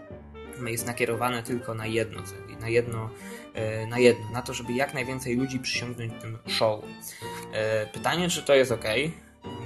jest 0.66 0.88
nakierowane 0.88 1.44
tylko 1.44 1.74
na 1.74 1.86
jedno, 1.86 2.22
na 2.60 2.70
jedno, 2.70 3.10
yy, 3.56 3.88
na 3.88 4.00
jedno, 4.00 4.30
na 4.32 4.42
to, 4.42 4.54
żeby 4.54 4.74
jak 4.74 4.94
najwięcej 4.94 5.36
ludzi 5.36 5.60
przysiągnąć 5.60 6.14
tym 6.22 6.38
show. 6.48 6.84
Yy, 6.84 7.60
pytanie, 7.94 8.30
czy 8.30 8.44
to 8.44 8.56
jest 8.56 8.72
ok? 8.72 8.86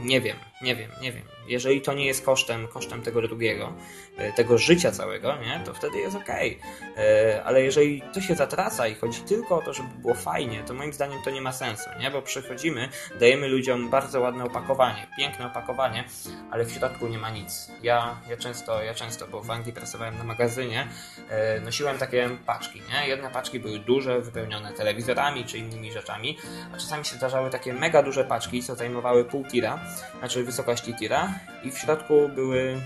Nie 0.03 0.22
wiem, 0.22 0.38
nie 0.62 0.75
wiem, 0.75 0.91
nie 1.01 1.12
wiem. 1.12 1.24
Jeżeli 1.48 1.82
to 1.82 1.94
nie 1.94 2.06
jest 2.06 2.25
kosztem, 2.25 2.68
kosztem 2.68 3.01
tego 3.01 3.22
drugiego, 3.22 3.74
e, 4.18 4.34
tego 4.34 4.58
życia 4.58 4.92
całego, 4.92 5.38
nie, 5.38 5.62
to 5.66 5.74
wtedy 5.74 5.98
jest 5.98 6.16
okej. 6.16 6.60
Okay. 6.94 7.44
Ale 7.44 7.62
jeżeli 7.62 8.01
to 8.13 8.22
się 8.22 8.36
zatraca 8.36 8.88
i 8.88 8.96
chodzi 8.96 9.22
tylko 9.22 9.58
o 9.58 9.62
to, 9.62 9.74
żeby 9.74 9.89
było 10.01 10.13
fajnie, 10.13 10.63
to 10.63 10.74
moim 10.74 10.94
zdaniem 10.94 11.20
to 11.24 11.32
nie 11.32 11.42
ma 11.42 11.51
sensu, 11.51 11.89
nie? 12.00 12.12
Bo 12.12 12.22
przychodzimy, 12.22 12.89
dajemy 13.20 13.48
ludziom 13.48 13.89
bardzo 13.89 14.22
ładne 14.22 14.44
opakowanie, 14.44 15.08
piękne 15.18 15.46
opakowanie, 15.46 16.04
ale 16.51 16.66
w 16.66 16.72
środku 16.72 17.08
nie 17.08 17.18
ma 17.18 17.30
nic. 17.30 17.72
Ja, 17.84 18.22
ja 18.30 18.38
często, 18.38 18.84
ja 18.84 18.94
często, 18.94 19.27
bo 19.27 19.42
w 19.42 19.51
Anglii 19.51 19.74
pracowałem 19.74 20.18
na 20.18 20.24
magazynie, 20.24 20.88
e, 21.30 21.60
nosiłem 21.60 21.98
takie 21.98 22.30
paczki, 22.46 22.82
nie? 22.94 23.08
Jedne 23.08 23.30
paczki 23.30 23.60
były 23.60 23.80
duże, 23.80 24.22
wypełnione 24.22 24.74
telewizorami 24.74 25.46
czy 25.46 25.58
innymi 25.58 25.92
rzeczami, 25.92 26.38
a 26.74 26.77
czasami 26.77 27.06
się 27.06 27.16
zdarzały 27.16 27.50
takie 27.50 27.74
mega 27.74 28.04
duże 28.04 28.24
paczki, 28.24 28.63
co 28.63 28.75
zajmowały 28.75 29.25
pół 29.25 29.46
tira, 29.46 29.80
znaczy 30.20 30.44
wysokości 30.44 30.94
tira 30.94 31.37
i 31.63 31.72
w 31.72 31.77
środku 31.77 32.29
były, 32.29 32.82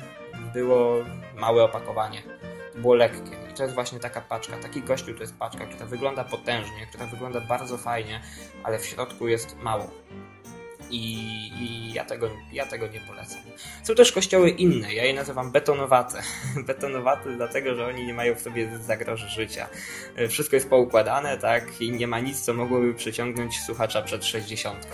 było 0.53 0.96
małe 1.36 1.63
opakowanie. 1.63 2.22
Było 2.75 2.96
lekkie. 2.96 3.31
I 3.51 3.53
to 3.53 3.63
jest 3.63 3.75
właśnie 3.75 4.00
taka 4.00 4.22
paczka. 4.22 4.58
Taki 4.58 4.81
gościu 4.81 5.13
to 5.13 5.22
jest 5.22 5.38
paczka, 5.38 5.65
która 5.65 5.86
wygląda 5.86 6.24
potężnie, 6.24 6.88
która 6.89 7.05
wygląda 7.05 7.41
bardzo 7.41 7.77
fajnie, 7.77 8.22
ale 8.63 8.79
w 8.79 8.86
środku 8.86 9.27
jest 9.27 9.58
mało. 9.58 9.91
I, 10.91 11.13
i, 11.60 11.93
ja, 11.93 12.05
tego, 12.05 12.29
ja 12.51 12.65
tego 12.65 12.88
nie 12.88 13.00
polecam. 13.00 13.39
Są 13.83 13.95
też 13.95 14.12
kościoły 14.12 14.50
inne, 14.50 14.93
ja 14.93 15.05
je 15.05 15.13
nazywam 15.13 15.51
betonowate. 15.51 16.21
betonowate 16.67 17.36
dlatego, 17.36 17.75
że 17.75 17.88
oni 17.88 18.05
nie 18.05 18.13
mają 18.13 18.36
w 18.36 18.41
sobie 18.41 18.79
zagroży 18.79 19.29
życia. 19.29 19.69
Wszystko 20.29 20.55
jest 20.55 20.69
poukładane, 20.69 21.38
tak, 21.38 21.81
i 21.81 21.91
nie 21.91 22.07
ma 22.07 22.19
nic, 22.19 22.41
co 22.41 22.53
mogłoby 22.53 22.93
przyciągnąć 22.93 23.60
słuchacza 23.60 24.01
przed 24.01 24.25
60. 24.25 24.88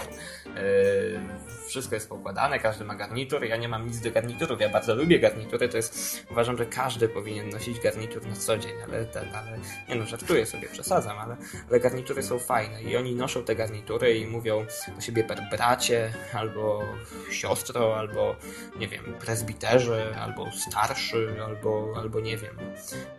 Yy, 0.46 1.20
wszystko 1.68 1.96
jest 1.96 2.10
poukładane, 2.10 2.60
każdy 2.60 2.86
ma 2.86 2.96
garnitur. 2.96 3.44
Ja 3.46 3.58
nie 3.58 3.68
mam 3.68 3.88
nic 3.88 4.00
do 4.00 4.12
garniturów, 4.12 4.62
ja 4.62 4.70
bardzo 4.70 4.96
lubię 4.96 5.20
garnitury. 5.20 5.70
To 5.70 5.78
jest, 5.78 6.26
uważam, 6.32 6.58
że 6.58 6.66
każdy 6.66 7.10
powinien 7.10 7.50
nosić 7.50 7.80
garnitur 7.80 8.26
na 8.26 8.36
co 8.36 8.58
dzień, 8.58 8.74
ale, 8.88 9.06
ten, 9.06 9.36
ale 9.36 9.60
nie 9.90 9.96
no, 9.96 10.06
żartuję 10.06 10.46
sobie, 10.46 10.68
przesadzam, 10.68 11.20
ale, 11.20 11.38
ale 11.70 11.80
garnitury 11.80 12.24
są 12.24 12.40
fajne 12.40 12.84
i 12.84 12.98
oni 12.98 13.16
noszą 13.16 13.44
te 13.44 13.56
garnitury 13.56 14.18
i 14.18 14.28
mówią 14.28 14.66
do 14.96 15.02
siebie 15.02 15.24
per 15.24 15.40
bracie, 15.88 16.14
albo 16.34 16.84
siostro, 17.32 18.00
albo 18.00 18.36
nie 18.80 18.88
wiem, 18.88 19.04
prezbiterzy, 19.20 20.16
albo 20.16 20.52
starszy, 20.52 21.36
albo, 21.46 21.94
albo 21.98 22.20
nie 22.20 22.38
wiem, 22.38 22.56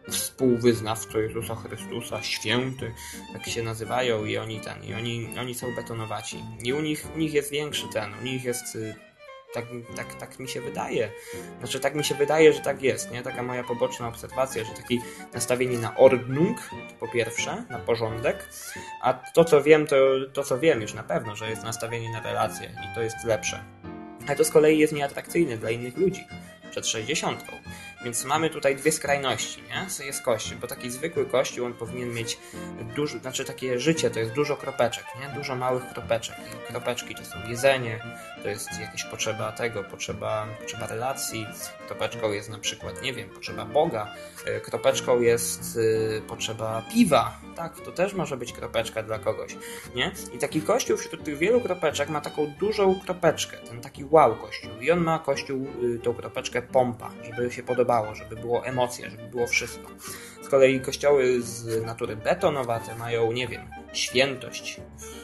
współwyznawco 0.08 1.18
Jezusa 1.18 1.54
Chrystusa, 1.54 2.22
święty, 2.22 2.94
tak 3.32 3.46
się 3.46 3.62
nazywają 3.62 4.24
i 4.24 4.36
oni 4.36 4.60
ten, 4.60 4.84
i 4.84 4.94
oni, 4.94 5.28
oni 5.40 5.54
są 5.54 5.74
betonowaci. 5.74 6.44
I 6.64 6.72
u 6.72 6.80
nich, 6.80 7.06
u 7.14 7.18
nich 7.18 7.34
jest 7.34 7.50
większy 7.50 7.86
ten, 7.92 8.14
u 8.20 8.24
nich 8.24 8.44
jest 8.44 8.76
y, 8.76 8.94
tak, 9.54 9.64
tak, 9.96 10.14
tak 10.14 10.38
mi 10.38 10.48
się 10.48 10.60
wydaje. 10.60 11.10
Znaczy, 11.58 11.80
tak 11.80 11.94
mi 11.94 12.04
się 12.04 12.14
wydaje, 12.14 12.52
że 12.52 12.60
tak 12.60 12.82
jest, 12.82 13.10
nie? 13.10 13.22
Taka 13.22 13.42
moja 13.42 13.64
poboczna 13.64 14.08
obserwacja, 14.08 14.64
że 14.64 14.72
takie 14.72 14.96
nastawienie 15.34 15.78
na 15.78 15.96
ordnung, 15.96 16.70
po 17.00 17.08
pierwsze, 17.08 17.64
na 17.70 17.78
porządek, 17.78 18.48
a 19.02 19.14
to, 19.14 19.44
co 19.44 19.62
wiem, 19.62 19.86
to, 19.86 19.96
to, 20.32 20.44
co 20.44 20.58
wiem 20.58 20.82
już 20.82 20.94
na 20.94 21.02
pewno, 21.02 21.36
że 21.36 21.50
jest 21.50 21.64
nastawienie 21.64 22.10
na 22.12 22.20
relacje 22.20 22.66
i 22.66 22.94
to 22.94 23.02
jest 23.02 23.24
lepsze. 23.24 23.64
Ale 24.26 24.36
to 24.36 24.44
z 24.44 24.50
kolei 24.50 24.78
jest 24.78 24.92
nieatrakcyjne 24.92 25.56
dla 25.56 25.70
innych 25.70 25.96
ludzi 25.96 26.24
przed 26.70 26.86
60. 26.86 27.44
Więc 28.04 28.24
mamy 28.24 28.50
tutaj 28.50 28.76
dwie 28.76 28.92
skrajności, 28.92 29.62
nie? 29.62 30.06
Jest 30.06 30.22
kościół, 30.22 30.58
bo 30.60 30.66
taki 30.66 30.90
zwykły 30.90 31.26
kościół, 31.26 31.66
on 31.66 31.74
powinien 31.74 32.12
mieć 32.14 32.38
dużo, 32.96 33.18
znaczy 33.18 33.44
takie 33.44 33.80
życie 33.80 34.10
to 34.10 34.18
jest 34.18 34.32
dużo 34.32 34.56
kropeczek, 34.56 35.04
nie? 35.20 35.34
Dużo 35.34 35.56
małych 35.56 35.88
kropeczek. 35.92 36.36
I 36.70 36.72
kropeczki 36.72 37.14
to 37.14 37.24
są 37.24 37.48
jedzenie, 37.48 38.00
to 38.42 38.48
jest 38.48 38.80
jakaś 38.80 39.04
potrzeba 39.04 39.52
tego, 39.52 39.84
potrzeba, 39.84 40.46
potrzeba 40.60 40.86
relacji. 40.86 41.46
Kropeczką 41.86 42.32
jest 42.32 42.48
na 42.48 42.58
przykład, 42.58 43.02
nie 43.02 43.12
wiem, 43.12 43.28
potrzeba 43.28 43.64
Boga. 43.64 44.14
E, 44.46 44.60
kropeczką 44.60 45.20
jest 45.20 45.76
y, 45.76 46.22
potrzeba 46.28 46.82
piwa, 46.92 47.40
tak? 47.56 47.80
To 47.80 47.92
też 47.92 48.14
może 48.14 48.36
być 48.36 48.52
kropeczka 48.52 49.02
dla 49.02 49.18
kogoś, 49.18 49.56
nie? 49.94 50.12
I 50.34 50.38
taki 50.38 50.62
kościół 50.62 50.96
wśród 50.96 51.24
tych 51.24 51.38
wielu 51.38 51.60
kropeczek 51.60 52.08
ma 52.08 52.20
taką 52.20 52.46
dużą 52.46 53.00
kropeczkę, 53.00 53.56
ten 53.56 53.80
taki 53.80 54.04
wow 54.10 54.36
kościół. 54.36 54.70
I 54.80 54.90
on 54.90 55.00
ma 55.00 55.18
kościół, 55.18 55.66
y, 55.82 55.98
tą 55.98 56.14
kropeczkę 56.14 56.62
pompa, 56.62 57.10
żeby 57.24 57.52
się 57.52 57.62
podobać 57.62 57.87
podobało, 57.88 58.14
żeby 58.14 58.36
było 58.36 58.66
emocje, 58.66 59.10
żeby 59.10 59.22
było 59.22 59.46
wszystko. 59.46 59.90
Z 60.42 60.48
kolei 60.48 60.80
kościoły 60.80 61.42
z 61.42 61.84
natury 61.84 62.16
betonowate 62.16 62.94
mają, 62.94 63.32
nie 63.32 63.48
wiem, 63.48 63.70
świętość, 63.92 64.80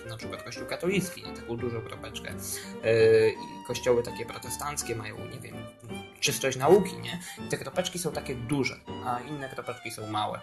na 0.09 0.17
przykład 0.17 0.43
kościół 0.43 0.67
katolicki, 0.67 1.23
taką 1.23 1.57
dużą 1.57 1.81
kropeczkę. 1.81 2.33
Yy, 2.85 3.35
kościoły 3.67 4.03
takie 4.03 4.27
protestanckie 4.27 4.97
mają, 4.97 5.17
nie 5.17 5.41
wiem, 5.41 5.55
czystość 6.21 6.57
nauki, 6.57 6.99
nie? 6.99 7.21
I 7.47 7.49
te 7.49 7.57
kropeczki 7.57 7.99
są 7.99 8.13
takie 8.13 8.35
duże, 8.35 8.77
a 9.05 9.21
inne 9.21 9.49
kropeczki 9.49 9.91
są 9.91 10.07
małe. 10.07 10.41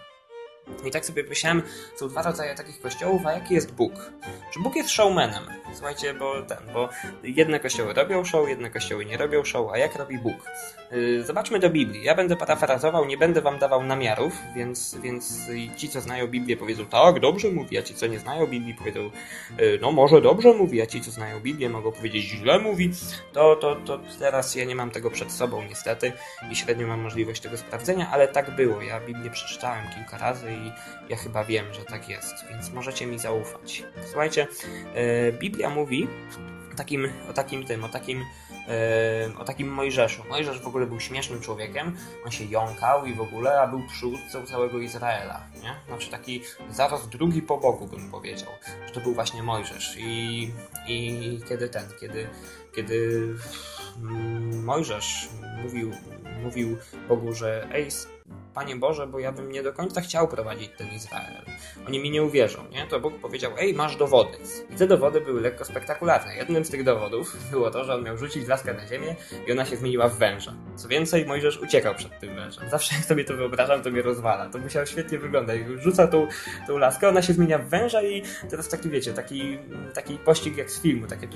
I 0.84 0.90
tak 0.90 1.06
sobie 1.06 1.22
myślałem, 1.22 1.62
są 1.96 2.08
dwa 2.08 2.22
rodzaje 2.22 2.54
takich 2.54 2.80
kościołów, 2.80 3.26
a 3.26 3.32
jaki 3.32 3.54
jest 3.54 3.72
Bóg? 3.72 3.92
Czy 4.52 4.60
Bóg 4.60 4.76
jest 4.76 4.90
showmanem? 4.90 5.42
Słuchajcie, 5.74 6.14
bo 6.14 6.42
ten, 6.42 6.58
bo 6.72 6.88
jedne 7.22 7.60
kościoły 7.60 7.94
robią 7.94 8.24
show, 8.24 8.48
jedne 8.48 8.70
kościoły 8.70 9.04
nie 9.04 9.16
robią 9.16 9.44
show, 9.44 9.72
a 9.72 9.78
jak 9.78 9.96
robi 9.96 10.18
Bóg? 10.18 10.50
Yy, 10.90 11.24
zobaczmy 11.24 11.58
do 11.58 11.70
Biblii. 11.70 12.04
Ja 12.04 12.14
będę 12.14 12.36
parafrazował, 12.36 13.04
nie 13.04 13.18
będę 13.18 13.40
wam 13.40 13.58
dawał 13.58 13.82
namiarów, 13.82 14.38
więc, 14.56 14.96
więc 15.02 15.40
ci, 15.76 15.88
co 15.88 16.00
znają 16.00 16.28
Biblię, 16.28 16.56
powiedzą 16.56 16.86
tak, 16.86 17.20
dobrze 17.20 17.48
mówi, 17.48 17.78
a 17.78 17.82
ci, 17.82 17.94
co 17.94 18.06
nie 18.06 18.18
znają 18.18 18.46
Biblii, 18.46 18.74
powiedzą 18.74 19.00
yy, 19.58 19.78
no 19.82 19.92
może 19.92 20.20
dobrze 20.20 20.52
mówi, 20.52 20.82
a 20.82 20.86
ci, 20.86 21.00
co 21.00 21.10
znają 21.10 21.40
Biblię, 21.40 21.68
mogą 21.68 21.92
powiedzieć 21.92 22.24
źle 22.24 22.58
mówi. 22.58 22.90
To, 23.32 23.56
to, 23.56 23.76
to 23.76 24.00
teraz 24.18 24.54
ja 24.54 24.64
nie 24.64 24.74
mam 24.76 24.90
tego 24.90 25.10
przed 25.10 25.32
sobą 25.32 25.62
niestety 25.62 26.12
i 26.50 26.56
średnio 26.56 26.86
mam 26.86 27.00
możliwość 27.00 27.42
tego 27.42 27.56
sprawdzenia, 27.56 28.10
ale 28.10 28.28
tak 28.28 28.56
było. 28.56 28.82
Ja 28.82 29.00
Biblię 29.00 29.30
przeczytałem 29.30 29.84
kilka 29.94 30.18
razy 30.18 30.51
i 30.52 30.72
ja 31.08 31.16
chyba 31.16 31.44
wiem, 31.44 31.74
że 31.74 31.84
tak 31.84 32.08
jest, 32.08 32.34
więc 32.50 32.72
możecie 32.72 33.06
mi 33.06 33.18
zaufać. 33.18 33.82
Słuchajcie, 34.06 34.46
yy, 34.94 35.32
Biblia 35.32 35.70
mówi 35.70 36.08
o 36.72 36.76
takim, 36.76 37.08
o 37.30 37.32
takim 37.32 37.66
tym, 37.66 37.84
o 37.84 37.88
takim 37.88 38.24
Yy, 39.28 39.38
o 39.38 39.44
takim 39.44 39.68
Mojżeszu. 39.68 40.22
Mojżesz 40.28 40.60
w 40.60 40.66
ogóle 40.66 40.86
był 40.86 41.00
śmiesznym 41.00 41.40
człowiekiem, 41.40 41.96
on 42.24 42.30
się 42.30 42.44
jąkał 42.44 43.06
i 43.06 43.14
w 43.14 43.20
ogóle, 43.20 43.60
a 43.60 43.66
był 43.66 43.86
przywódcą 43.86 44.46
całego 44.46 44.78
Izraela, 44.78 45.46
nie? 45.62 45.74
Znaczy 45.88 46.10
taki 46.10 46.42
zaraz 46.70 47.08
drugi 47.08 47.42
po 47.42 47.58
Bogu 47.58 47.86
bym 47.86 48.10
powiedział, 48.10 48.48
że 48.86 48.92
to 48.92 49.00
był 49.00 49.14
właśnie 49.14 49.42
Mojżesz 49.42 49.96
i, 49.98 50.50
i 50.86 51.40
kiedy 51.48 51.68
ten, 51.68 51.84
kiedy, 52.00 52.28
kiedy 52.76 53.28
Mojżesz 54.64 55.28
mówił, 55.62 55.92
mówił 56.42 56.76
Bogu, 57.08 57.32
że 57.32 57.68
ej, 57.72 57.88
Panie 58.54 58.76
Boże, 58.76 59.06
bo 59.06 59.18
ja 59.18 59.32
bym 59.32 59.52
nie 59.52 59.62
do 59.62 59.72
końca 59.72 60.00
chciał 60.00 60.28
prowadzić 60.28 60.70
ten 60.78 60.92
Izrael. 60.92 61.42
Oni 61.86 62.00
mi 62.00 62.10
nie 62.10 62.22
uwierzą, 62.22 62.64
nie? 62.70 62.86
To 62.86 63.00
Bóg 63.00 63.20
powiedział, 63.20 63.52
ej, 63.58 63.74
masz 63.74 63.96
dowody. 63.96 64.38
I 64.70 64.76
te 64.76 64.86
dowody 64.86 65.20
były 65.20 65.40
lekko 65.40 65.64
spektakularne. 65.64 66.36
Jednym 66.36 66.64
z 66.64 66.70
tych 66.70 66.84
dowodów 66.84 67.50
było 67.50 67.70
to, 67.70 67.84
że 67.84 67.94
on 67.94 68.04
miał 68.04 68.18
rzucić 68.18 68.48
laskę 68.48 68.74
na 68.74 68.86
ziemię 68.86 69.16
i 69.46 69.52
ona 69.52 69.64
się 69.64 69.76
zmieniła 69.76 70.08
w 70.08 70.18
węża. 70.18 70.54
Co 70.76 70.88
więcej, 70.88 71.26
Mojżesz 71.26 71.58
uciekał 71.58 71.94
przed 71.94 72.18
tym 72.18 72.34
wężem. 72.34 72.70
Zawsze 72.70 72.94
jak 72.94 73.04
sobie 73.04 73.24
to 73.24 73.36
wyobrażam, 73.36 73.82
to 73.82 73.90
mnie 73.90 74.02
rozwala. 74.02 74.50
To 74.50 74.58
musiało 74.58 74.86
świetnie 74.86 75.18
wyglądać. 75.18 75.60
Rzuca 75.78 76.06
tą, 76.06 76.26
tą 76.66 76.78
laskę, 76.78 77.08
ona 77.08 77.22
się 77.22 77.32
zmienia 77.32 77.58
w 77.58 77.68
węża 77.68 78.02
i 78.02 78.22
teraz 78.50 78.68
taki, 78.68 78.90
wiecie, 78.90 79.12
taki, 79.12 79.58
taki 79.94 80.18
pościg 80.18 80.56
jak 80.56 80.70
z 80.70 80.80
filmu, 80.80 81.06
takie 81.06 81.28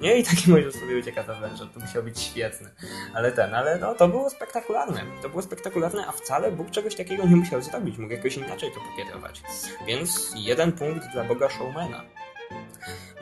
nie? 0.00 0.18
I 0.18 0.24
taki 0.24 0.50
Mojżesz 0.50 0.74
sobie 0.74 0.98
ucieka 0.98 1.22
za 1.22 1.34
wężem. 1.34 1.68
To 1.74 1.80
musiało 1.80 2.04
być 2.04 2.20
świetne. 2.20 2.70
Ale 3.14 3.32
ten, 3.32 3.54
ale 3.54 3.78
no, 3.78 3.87
no 3.88 3.94
to 3.94 4.08
było 4.08 4.30
spektakularne. 4.30 5.04
To 5.22 5.28
było 5.28 5.42
spektakularne, 5.42 6.06
a 6.06 6.12
wcale 6.12 6.52
Bóg 6.52 6.70
czegoś 6.70 6.94
takiego 6.94 7.26
nie 7.26 7.36
musiał 7.36 7.62
zrobić. 7.62 7.98
Mógł 7.98 8.12
jakoś 8.12 8.36
inaczej 8.36 8.70
to 8.74 8.80
pokierować. 8.90 9.42
Więc 9.86 10.32
jeden 10.36 10.72
punkt 10.72 11.12
dla 11.12 11.24
Boga 11.24 11.48
showmana. 11.48 12.04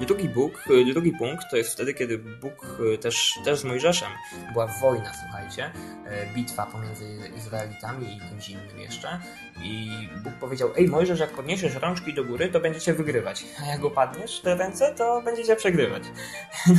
Drugi, 0.01 0.29
Bóg, 0.29 0.65
drugi 0.93 1.13
punkt 1.13 1.51
to 1.51 1.57
jest 1.57 1.73
wtedy, 1.73 1.95
kiedy 1.95 2.19
Bóg 2.19 2.79
też, 3.01 3.35
też 3.45 3.59
z 3.59 3.65
Mojżeszem 3.65 4.09
była 4.53 4.67
wojna, 4.67 5.13
słuchajcie, 5.23 5.71
e, 6.07 6.35
bitwa 6.35 6.67
pomiędzy 6.67 7.05
Izraelitami 7.37 8.17
i 8.17 8.21
kimś 8.29 8.49
innym 8.49 8.79
jeszcze. 8.79 9.21
I 9.63 9.91
Bóg 10.25 10.33
powiedział: 10.35 10.71
Ej, 10.77 10.89
Mojżesz, 10.89 11.21
jak 11.21 11.31
podniesiesz 11.31 11.75
rączki 11.75 12.15
do 12.15 12.25
góry, 12.25 12.49
to 12.49 12.61
będziecie 12.61 12.93
wygrywać, 12.93 13.45
a 13.63 13.67
jak 13.67 13.85
opadniesz 13.85 14.41
te 14.41 14.57
ręce, 14.57 14.95
to 14.95 15.23
będziecie 15.23 15.57
przegrywać. 15.57 16.03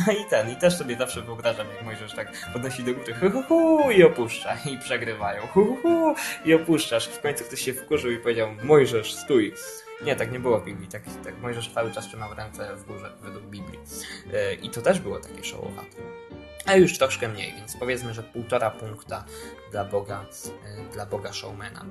No 0.08 0.14
i 0.14 0.26
ten, 0.30 0.52
i 0.52 0.56
też 0.56 0.78
sobie 0.78 0.96
zawsze 0.96 1.22
wyobrażam, 1.22 1.68
jak 1.68 1.86
Mojżesz 1.86 2.14
tak 2.16 2.52
podnosi 2.54 2.84
do 2.84 2.94
góry, 2.94 3.14
hu, 3.14 3.30
hu, 3.30 3.44
hu 3.44 3.92
i 3.92 4.04
opuszcza, 4.04 4.58
i 4.66 4.78
przegrywają, 4.78 5.42
hu, 5.48 5.66
hu, 5.66 5.78
hu 5.82 6.16
i 6.46 6.54
opuszczasz. 6.54 7.08
W 7.08 7.22
końcu 7.22 7.44
ktoś 7.44 7.62
się 7.62 7.74
wkurzył 7.74 8.12
i 8.12 8.18
powiedział: 8.18 8.50
Mojżesz, 8.64 9.16
stój. 9.16 9.54
Nie, 10.02 10.16
tak 10.16 10.32
nie 10.32 10.40
było 10.40 10.60
w 10.60 10.66
Biblii. 10.66 10.88
Tak, 10.88 11.02
tak 11.24 11.42
Mojżesz 11.42 11.74
cały 11.74 11.92
czas 11.92 12.08
trzymał 12.08 12.34
ręce 12.34 12.76
w 12.76 12.86
górze 12.86 13.12
według 13.22 13.44
Biblii. 13.44 13.80
E, 14.34 14.54
I 14.54 14.70
to 14.70 14.82
też 14.82 15.00
było 15.00 15.20
takie 15.20 15.44
showowate. 15.44 15.98
A 16.66 16.76
już 16.76 16.98
troszkę 16.98 17.28
mniej, 17.28 17.54
więc 17.56 17.78
powiedzmy, 17.78 18.14
że 18.14 18.24
półtora 18.24 18.72
punkta 18.72 19.26
dla 19.72 19.86
Boga, 19.86 20.26
e, 20.66 20.94
dla 20.94 21.06
Boga 21.06 21.34
showmana. 21.34 21.86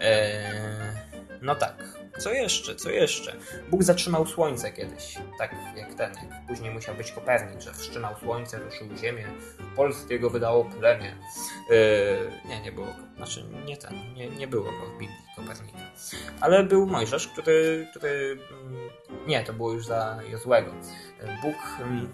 E, 0.00 1.11
no 1.42 1.54
tak. 1.54 1.84
Co 2.18 2.32
jeszcze? 2.32 2.74
Co 2.76 2.90
jeszcze? 2.90 3.36
Bóg 3.70 3.82
zatrzymał 3.82 4.26
słońce 4.26 4.72
kiedyś. 4.72 5.18
Tak 5.38 5.54
jak 5.76 5.94
ten, 5.94 6.14
jak 6.14 6.46
później 6.48 6.70
musiał 6.70 6.94
być 6.94 7.12
Kopernik, 7.12 7.60
że 7.60 7.72
wstrzymał 7.72 8.14
słońce, 8.20 8.58
ruszył 8.58 8.96
ziemię. 8.96 9.24
Polskiego 9.76 10.30
wydało 10.30 10.64
plemię. 10.64 11.16
Yy, 11.70 11.76
nie, 12.48 12.60
nie 12.60 12.72
było. 12.72 12.86
Znaczy, 13.16 13.44
nie 13.64 13.76
ten. 13.76 14.14
Nie, 14.14 14.28
nie 14.28 14.48
było 14.48 14.64
go 14.64 14.86
w 14.86 14.90
Biblii 14.90 15.08
Kopernika. 15.36 15.78
Ale 16.40 16.64
był 16.64 16.86
Mojżesz, 16.86 17.28
który, 17.28 17.88
który... 17.90 18.38
mm, 18.66 18.90
Nie, 19.26 19.44
to 19.44 19.52
było 19.52 19.72
już 19.72 19.86
za 19.86 20.18
Jozłego. 20.30 20.72
Bóg... 21.42 21.54
mm, 21.80 22.12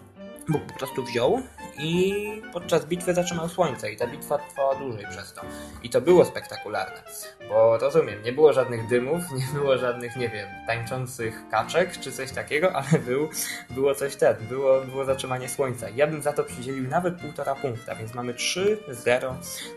Bóg 0.49 0.63
po 0.63 0.79
prostu 0.79 1.05
wziął 1.05 1.43
i 1.79 2.43
podczas 2.53 2.87
bitwy 2.87 3.15
zatrzymał 3.15 3.49
słońce 3.49 3.93
i 3.93 3.97
ta 3.97 4.07
bitwa 4.07 4.39
trwała 4.39 4.75
dłużej 4.75 5.07
przez 5.11 5.33
to. 5.33 5.43
I 5.83 5.91
to 5.91 6.01
było 6.01 6.25
spektakularne, 6.25 7.03
bo 7.49 7.79
rozumiem, 7.79 8.23
nie 8.23 8.33
było 8.33 8.53
żadnych 8.53 8.87
dymów, 8.87 9.23
nie 9.39 9.61
było 9.61 9.79
żadnych, 9.79 10.17
nie 10.17 10.29
wiem, 10.29 10.49
tańczących 10.67 11.49
kaczek 11.51 12.01
czy 12.01 12.13
coś 12.13 12.33
takiego, 12.33 12.73
ale 12.73 12.99
był, 12.99 13.29
było 13.71 13.95
coś 13.95 14.17
ten, 14.17 14.37
było, 14.49 14.81
było 14.81 15.05
zatrzymanie 15.05 15.49
słońca. 15.49 15.87
Ja 15.97 16.07
bym 16.07 16.23
za 16.23 16.33
to 16.33 16.45
przydzielił 16.45 16.89
nawet 16.89 17.21
półtora 17.21 17.55
punkta, 17.55 17.95
więc 17.95 18.15
mamy 18.15 18.35
3-0 18.35 19.35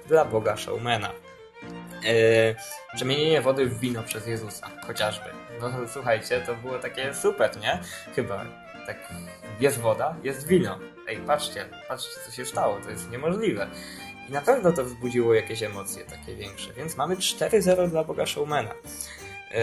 dla 0.07 0.25
Boga 0.25 0.57
Showmana. 0.57 1.11
Yy, 2.03 2.55
przemienienie 2.95 3.41
wody 3.41 3.65
w 3.65 3.79
wino 3.79 4.03
przez 4.03 4.27
Jezusa, 4.27 4.69
chociażby. 4.87 5.25
No 5.61 5.71
słuchajcie, 5.87 6.41
to 6.45 6.55
było 6.55 6.79
takie 6.79 7.13
super, 7.13 7.57
nie? 7.57 7.79
Chyba 8.15 8.45
tak 8.85 9.13
jest 9.59 9.79
woda, 9.79 10.15
jest 10.23 10.47
wino. 10.47 10.79
Ej, 11.07 11.17
patrzcie, 11.17 11.65
patrzcie 11.87 12.15
co 12.25 12.31
się 12.31 12.45
stało, 12.45 12.79
to 12.83 12.89
jest 12.89 13.11
niemożliwe. 13.11 13.67
I 14.29 14.31
na 14.31 14.41
pewno 14.41 14.71
to 14.71 14.83
wzbudziło 14.83 15.33
jakieś 15.33 15.63
emocje 15.63 16.05
takie 16.05 16.35
większe, 16.35 16.73
więc 16.73 16.97
mamy 16.97 17.15
4-0 17.15 17.89
dla 17.89 18.03
Boga 18.03 18.25
Showmana. 18.25 18.73
Yy, 19.51 19.57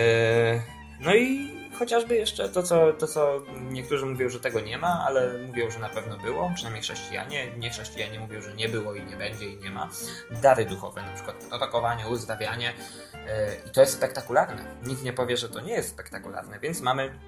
no 1.00 1.14
i 1.14 1.50
chociażby 1.78 2.16
jeszcze 2.16 2.48
to 2.48 2.62
co, 2.62 2.92
to, 2.92 3.06
co 3.06 3.42
niektórzy 3.70 4.06
mówią, 4.06 4.28
że 4.28 4.40
tego 4.40 4.60
nie 4.60 4.78
ma, 4.78 5.04
ale 5.06 5.38
mówią, 5.46 5.70
że 5.70 5.78
na 5.78 5.88
pewno 5.88 6.18
było, 6.18 6.50
przynajmniej 6.54 6.82
chrześcijanie. 6.82 7.46
Nie 7.56 7.70
chrześcijanie 7.70 8.20
mówią, 8.20 8.40
że 8.40 8.54
nie 8.54 8.68
było 8.68 8.94
i 8.94 9.04
nie 9.04 9.16
będzie 9.16 9.46
i 9.46 9.56
nie 9.56 9.70
ma. 9.70 9.88
Dary 10.30 10.66
duchowe, 10.66 11.02
na 11.02 11.12
przykład 11.12 11.36
prorokowanie, 11.36 12.08
uzdrawianie. 12.08 12.72
Yy, 13.12 13.20
I 13.66 13.70
to 13.70 13.80
jest 13.80 13.92
spektakularne. 13.92 14.64
Nikt 14.86 15.02
nie 15.02 15.12
powie, 15.12 15.36
że 15.36 15.48
to 15.48 15.60
nie 15.60 15.72
jest 15.72 15.88
spektakularne, 15.88 16.60
więc 16.60 16.80
mamy 16.80 17.18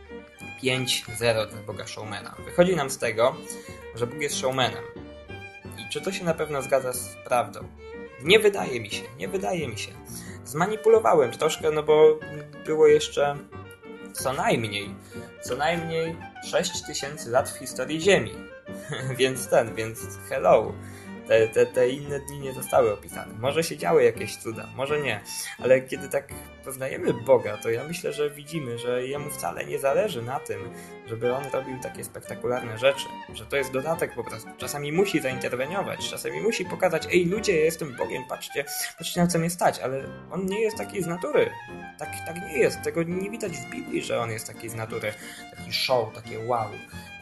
5-0 0.63 1.51
dla 1.51 1.63
Boga 1.67 1.87
Showmana. 1.87 2.35
Wychodzi 2.45 2.77
nam 2.77 2.91
z 2.91 2.99
tego, 2.99 3.37
że 3.95 4.07
Bóg 4.07 4.21
jest 4.21 4.37
showmanem. 4.37 4.85
I 5.79 5.93
czy 5.93 6.01
to 6.01 6.13
się 6.13 6.25
na 6.25 6.35
pewno 6.35 6.63
zgadza 6.63 6.93
z 6.93 7.17
prawdą? 7.25 7.61
Nie 8.23 8.39
wydaje 8.39 8.81
mi 8.81 8.91
się, 8.91 9.03
nie 9.19 9.29
wydaje 9.29 9.69
mi 9.69 9.79
się. 9.79 9.93
Zmanipulowałem 10.45 11.31
troszkę, 11.31 11.71
no 11.71 11.83
bo 11.83 12.19
było 12.67 12.87
jeszcze 12.87 13.37
co 14.13 14.33
najmniej, 14.33 14.95
co 15.43 15.57
najmniej 15.57 16.17
6000 16.51 17.31
lat 17.31 17.51
w 17.51 17.59
historii 17.59 18.01
Ziemi. 18.01 18.33
więc 19.19 19.49
ten, 19.49 19.75
więc 19.75 19.99
hello. 20.29 20.73
Te, 21.29 21.49
te, 21.49 21.67
te 21.67 21.89
inne 21.89 22.21
dni 22.21 22.41
nie 22.41 22.53
zostały 22.53 22.93
opisane. 22.93 23.35
Może 23.39 23.65
się 23.65 23.77
działy 23.77 24.05
jakieś 24.05 24.37
cuda, 24.37 24.69
może 24.77 25.01
nie. 25.01 25.21
Ale 25.59 25.81
kiedy 25.81 26.09
tak 26.09 26.29
poznajemy 26.65 27.15
Boga, 27.15 27.57
to 27.57 27.71
ja 27.71 27.85
myślę, 27.85 28.13
że 28.13 28.31
widzimy, 28.31 28.79
że 28.79 29.07
Jemu 29.07 29.31
wcale 29.31 29.65
nie 29.65 29.79
zależy 29.79 30.23
na 30.23 30.41
tym, 30.41 30.59
żeby 31.07 31.35
On 31.35 31.45
robił 31.53 31.81
takie 31.83 32.05
spektakularne 32.05 32.79
rzeczy. 32.79 33.07
Że 33.35 33.47
to 33.47 33.57
jest 33.57 33.73
dodatek 33.73 34.15
po 34.15 34.25
prostu. 34.25 34.49
Czasami 34.59 34.93
musi 34.93 35.21
zainterweniować, 35.21 36.11
czasami 36.11 36.41
musi 36.41 36.65
pokazać, 36.65 37.07
ej 37.07 37.27
ludzie, 37.27 37.59
ja 37.59 37.65
jestem 37.65 37.97
Bogiem, 37.97 38.23
patrzcie, 38.29 38.65
patrzcie 38.99 39.21
na 39.21 39.27
co 39.27 39.39
mnie 39.39 39.51
stać, 39.51 39.79
ale 39.79 40.05
On 40.31 40.47
nie 40.47 40.61
jest 40.61 40.77
taki 40.77 41.03
z 41.03 41.07
natury. 41.07 41.51
Tak, 41.99 42.09
tak 42.27 42.37
nie 42.37 42.59
jest. 42.59 42.83
Tego 42.83 43.03
nie 43.03 43.31
widać 43.31 43.53
w 43.53 43.71
Biblii, 43.71 44.03
że 44.03 44.21
On 44.21 44.31
jest 44.31 44.47
taki 44.47 44.69
z 44.69 44.75
natury. 44.75 45.13
Taki 45.57 45.73
show, 45.73 46.15
takie 46.15 46.39
wow. 46.39 46.71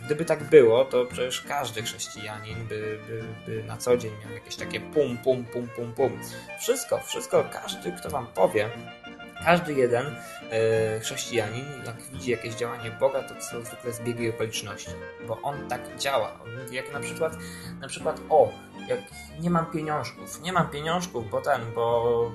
Gdyby 0.04 0.24
tak 0.24 0.44
było, 0.44 0.84
to 0.84 1.04
przecież 1.04 1.40
każdy 1.40 1.82
chrześcijanin 1.82 2.66
by, 2.66 2.98
by, 3.08 3.24
by 3.46 3.62
na 3.62 3.76
co 3.76 3.96
dzień 3.96 4.12
miał 4.24 4.34
jakieś 4.34 4.56
takie 4.56 4.80
pum, 4.80 5.18
pum, 5.18 5.44
pum, 5.44 5.68
pum, 5.68 5.92
pum. 5.92 6.20
Wszystko, 6.60 6.98
wszystko, 6.98 7.44
każdy, 7.52 7.92
kto 7.92 8.10
wam 8.10 8.26
powie, 8.26 8.70
każdy 9.44 9.74
jeden 9.74 10.06
e, 10.50 11.00
chrześcijanin, 11.00 11.64
jak 11.86 12.02
widzi 12.02 12.30
jakieś 12.30 12.54
działanie 12.54 12.90
Boga, 13.00 13.22
to 13.22 13.42
są 13.42 13.64
zwykle 13.64 13.92
zbiegi 13.92 14.30
okoliczności, 14.30 14.90
bo 15.28 15.42
on 15.42 15.68
tak 15.68 15.80
działa. 15.98 16.38
Jak 16.70 16.92
na 16.92 17.00
przykład, 17.00 17.32
na 17.80 17.88
przykład, 17.88 18.20
o, 18.28 18.52
jak 18.88 19.00
nie 19.40 19.50
mam 19.50 19.66
pieniążków, 19.66 20.42
nie 20.42 20.52
mam 20.52 20.70
pieniążków, 20.70 21.30
bo 21.30 21.40
ten, 21.40 21.60
bo, 21.74 22.32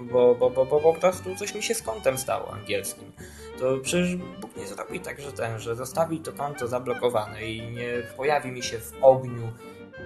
bo, 0.00 0.34
bo, 0.34 0.50
bo, 0.50 0.66
bo 0.66 0.80
po 0.80 0.94
prostu 0.94 1.36
coś 1.36 1.54
mi 1.54 1.62
się 1.62 1.74
z 1.74 1.82
kontem 1.82 2.18
stało 2.18 2.52
angielskim. 2.52 3.12
To 3.58 3.76
przecież 3.82 4.16
Bóg 4.16 4.56
nie 4.56 4.66
zrobi 4.66 5.00
tak, 5.00 5.20
że 5.20 5.32
ten, 5.32 5.58
że 5.58 5.76
zostawi 5.76 6.20
to 6.20 6.32
konto 6.32 6.68
zablokowane 6.68 7.46
i 7.46 7.70
nie 7.72 8.02
pojawi 8.16 8.52
mi 8.52 8.62
się 8.62 8.78
w 8.78 8.92
ogniu 9.02 9.52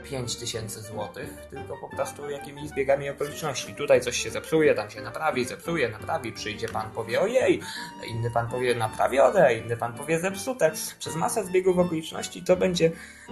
5000 0.04 0.80
złotych, 0.80 1.30
tylko 1.50 1.76
po 1.76 1.88
prostu 1.88 2.30
jakimiś 2.30 2.68
zbiegami 2.68 3.10
okoliczności. 3.10 3.74
Tutaj 3.74 4.00
coś 4.00 4.16
się 4.16 4.30
zepsuje, 4.30 4.74
tam 4.74 4.90
się 4.90 5.00
naprawi, 5.00 5.44
zepsuje, 5.44 5.88
naprawi, 5.88 6.32
przyjdzie 6.32 6.68
pan, 6.68 6.90
powie 6.90 7.20
ojej, 7.20 7.60
inny 8.08 8.30
pan 8.30 8.48
powie 8.48 8.74
naprawione, 8.74 9.54
inny 9.54 9.76
pan 9.76 9.92
powie 9.92 10.20
zepsute. 10.20 10.72
Przez 10.98 11.16
masę 11.16 11.44
zbiegów 11.44 11.78
okoliczności 11.78 12.42
to 12.42 12.56
będzie, 12.56 12.90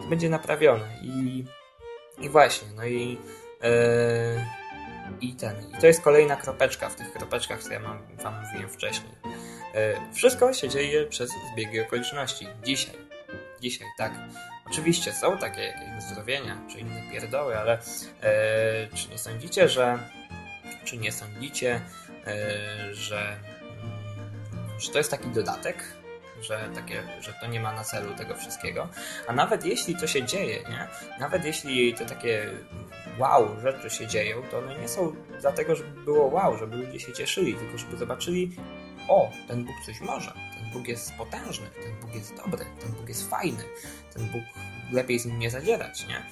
będzie 0.08 0.30
naprawione. 0.30 0.98
I, 1.02 1.44
i 2.18 2.28
właśnie, 2.28 2.68
no 2.76 2.84
i 2.84 3.18
e, 3.62 4.58
i 5.20 5.34
ten, 5.34 5.56
i 5.70 5.80
to 5.80 5.86
jest 5.86 6.00
kolejna 6.00 6.36
kropeczka 6.36 6.88
w 6.88 6.94
tych 6.94 7.12
kropeczkach, 7.12 7.62
co 7.62 7.72
ja 7.72 7.80
mam, 7.80 7.98
wam 8.16 8.44
mówiłem 8.44 8.68
wcześniej. 8.68 9.12
E, 9.74 10.12
wszystko 10.14 10.52
się 10.52 10.68
dzieje 10.68 11.06
przez 11.06 11.30
zbiegi 11.52 11.80
okoliczności. 11.80 12.48
Dzisiaj. 12.64 12.94
Dzisiaj, 13.60 13.86
tak. 13.98 14.12
Oczywiście 14.70 15.12
są 15.12 15.38
takie 15.38 15.60
jakieś 15.60 15.88
uzdrowienia, 15.98 16.58
czy 16.70 16.80
inne 16.80 17.02
pierdoły, 17.12 17.58
ale 17.58 17.72
e, 18.22 18.86
czy 18.94 19.08
nie 19.08 19.18
sądzicie, 19.18 19.68
że 19.68 19.98
czy 20.84 20.98
nie 20.98 21.12
sądzicie, 21.12 21.80
e, 22.26 22.94
że, 22.94 23.36
mm, 23.72 24.80
że 24.80 24.92
to 24.92 24.98
jest 24.98 25.10
taki 25.10 25.28
dodatek, 25.28 25.84
że, 26.42 26.70
takie, 26.74 27.02
że 27.20 27.32
to 27.40 27.46
nie 27.46 27.60
ma 27.60 27.72
na 27.72 27.84
celu 27.84 28.14
tego 28.14 28.34
wszystkiego. 28.34 28.88
A 29.26 29.32
nawet 29.32 29.64
jeśli 29.64 29.96
to 29.96 30.06
się 30.06 30.24
dzieje, 30.24 30.56
nie? 30.70 30.88
nawet 31.20 31.44
jeśli 31.44 31.94
te 31.94 32.06
takie 32.06 32.50
wow 33.18 33.60
rzeczy 33.60 33.90
się 33.90 34.06
dzieją, 34.06 34.42
to 34.50 34.58
one 34.58 34.78
nie 34.78 34.88
są 34.88 35.14
dlatego, 35.40 35.76
żeby 35.76 36.00
było 36.00 36.26
wow, 36.26 36.56
żeby 36.58 36.76
ludzie 36.76 37.00
się 37.00 37.12
cieszyli, 37.12 37.54
tylko 37.54 37.78
żeby 37.78 37.96
zobaczyli, 37.96 38.56
o, 39.08 39.30
ten 39.48 39.64
Bóg 39.64 39.76
coś 39.86 40.00
może, 40.00 40.32
Bóg 40.72 40.88
jest 40.88 41.14
potężny, 41.14 41.66
ten 41.82 42.00
Bóg 42.00 42.14
jest 42.14 42.36
dobry, 42.36 42.64
ten 42.80 42.92
Bóg 42.92 43.08
jest 43.08 43.30
fajny, 43.30 43.64
ten 44.14 44.28
Bóg 44.28 44.42
lepiej 44.92 45.18
z 45.18 45.26
nim 45.26 45.38
nie 45.38 45.50
zadzierać, 45.50 46.06
nie? 46.08 46.22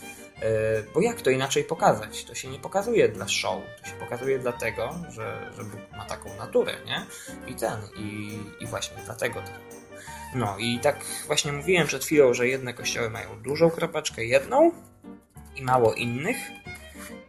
Bo 0.95 1.01
jak 1.01 1.23
to 1.23 1.31
inaczej 1.31 1.65
pokazać? 1.65 2.25
To 2.25 2.35
się 2.35 2.49
nie 2.49 2.59
pokazuje 2.59 3.09
dla 3.09 3.29
show, 3.29 3.63
to 3.83 3.89
się 3.89 3.95
pokazuje 3.95 4.39
dlatego, 4.39 4.95
że, 5.11 5.53
że 5.57 5.65
Bóg 5.65 5.81
ma 5.97 6.05
taką 6.05 6.37
naturę, 6.37 6.73
nie? 6.87 7.07
I 7.47 7.55
ten, 7.55 7.81
i, 7.97 8.39
i 8.61 8.67
właśnie 8.67 8.97
dlatego 9.05 9.41
to. 9.41 9.51
No 10.35 10.59
i 10.59 10.79
tak 10.79 11.05
właśnie 11.27 11.53
mówiłem 11.53 11.87
przed 11.87 12.05
chwilą, 12.05 12.35
że 12.35 12.49
jedne 12.49 12.75
kościoły 12.75 13.11
mają 13.11 13.43
dużą 13.43 13.71
kropeczkę, 13.71 14.25
jedną 14.25 14.73
i 15.57 15.63
mało 15.63 15.95
innych, 15.95 16.37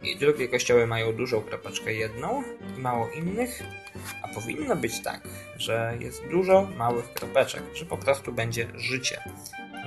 i 0.02 0.16
drugie 0.16 0.48
kościoły 0.48 0.86
mają 0.86 1.12
dużą 1.12 1.40
kropeczkę, 1.40 1.94
jedną 1.94 2.42
i 2.76 2.80
mało 2.80 3.08
innych, 3.10 3.62
a 4.22 4.28
powinno 4.28 4.76
być 4.76 5.00
tak, 5.00 5.20
że 5.56 5.96
jest 6.00 6.26
dużo 6.30 6.68
małych 6.76 7.12
kropeczek, 7.12 7.62
że 7.74 7.84
po 7.84 7.96
prostu 7.96 8.32
będzie 8.32 8.68
życie. 8.74 9.22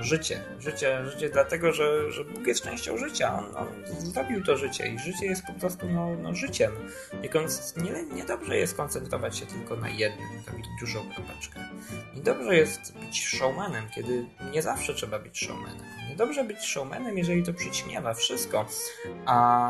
Życie, 0.00 0.40
życie, 0.58 1.06
życie 1.06 1.28
dlatego, 1.28 1.72
że, 1.72 2.12
że 2.12 2.24
Bóg 2.24 2.46
jest 2.46 2.62
częścią 2.64 2.96
życia. 2.96 3.38
On, 3.38 3.56
on 3.56 3.68
zrobił 4.00 4.44
to 4.44 4.56
życie 4.56 4.86
i 4.88 4.98
życie 4.98 5.26
jest 5.26 5.42
po 5.46 5.52
prostu 5.52 5.88
no, 5.88 6.16
no 6.22 6.34
życiem. 6.34 6.72
Nie, 7.76 8.16
niedobrze 8.16 8.56
jest 8.56 8.76
koncentrować 8.76 9.38
się 9.38 9.46
tylko 9.46 9.76
na 9.76 9.88
jednym, 9.88 10.28
robić 10.46 10.66
dużą 10.80 11.00
kropeczkę. 11.14 11.60
Niedobrze 12.14 12.56
jest 12.56 12.98
być 12.98 13.26
showmanem, 13.26 13.84
kiedy 13.94 14.26
nie 14.52 14.62
zawsze 14.62 14.94
trzeba 14.94 15.18
być 15.18 15.38
showmanem. 15.38 15.86
Niedobrze 16.08 16.44
być 16.44 16.58
showmanem, 16.58 17.18
jeżeli 17.18 17.42
to 17.42 17.54
przyćmiewa 17.54 18.14
wszystko, 18.14 18.66
a 19.26 19.68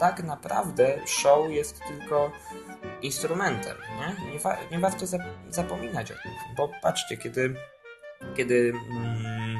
tak 0.00 0.22
naprawdę 0.22 0.98
show 1.06 1.50
jest 1.50 1.80
tylko 1.88 2.32
instrumentem, 3.02 3.76
nie? 3.98 4.32
Nie, 4.32 4.38
wa 4.38 4.56
nie 4.70 4.78
warto 4.78 5.06
zap 5.06 5.22
zapominać 5.48 6.12
o 6.12 6.14
tym, 6.14 6.32
bo 6.56 6.70
patrzcie, 6.82 7.16
kiedy 7.16 7.54
kiedy 8.36 8.72
mm, 8.90 9.56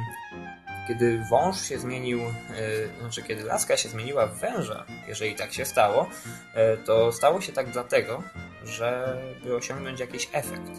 kiedy 0.87 1.23
wąż 1.29 1.61
się 1.61 1.79
zmienił, 1.79 2.19
yy, 2.19 2.99
znaczy 2.99 3.23
kiedy 3.23 3.43
laska 3.43 3.77
się 3.77 3.89
zmieniła 3.89 4.27
w 4.27 4.39
węża, 4.39 4.85
jeżeli 5.07 5.35
tak 5.35 5.53
się 5.53 5.65
stało, 5.65 6.09
yy, 6.55 6.77
to 6.85 7.11
stało 7.11 7.41
się 7.41 7.51
tak 7.51 7.71
dlatego, 7.71 8.23
żeby 8.63 9.55
osiągnąć 9.55 9.99
jakiś 9.99 10.29
efekt. 10.31 10.71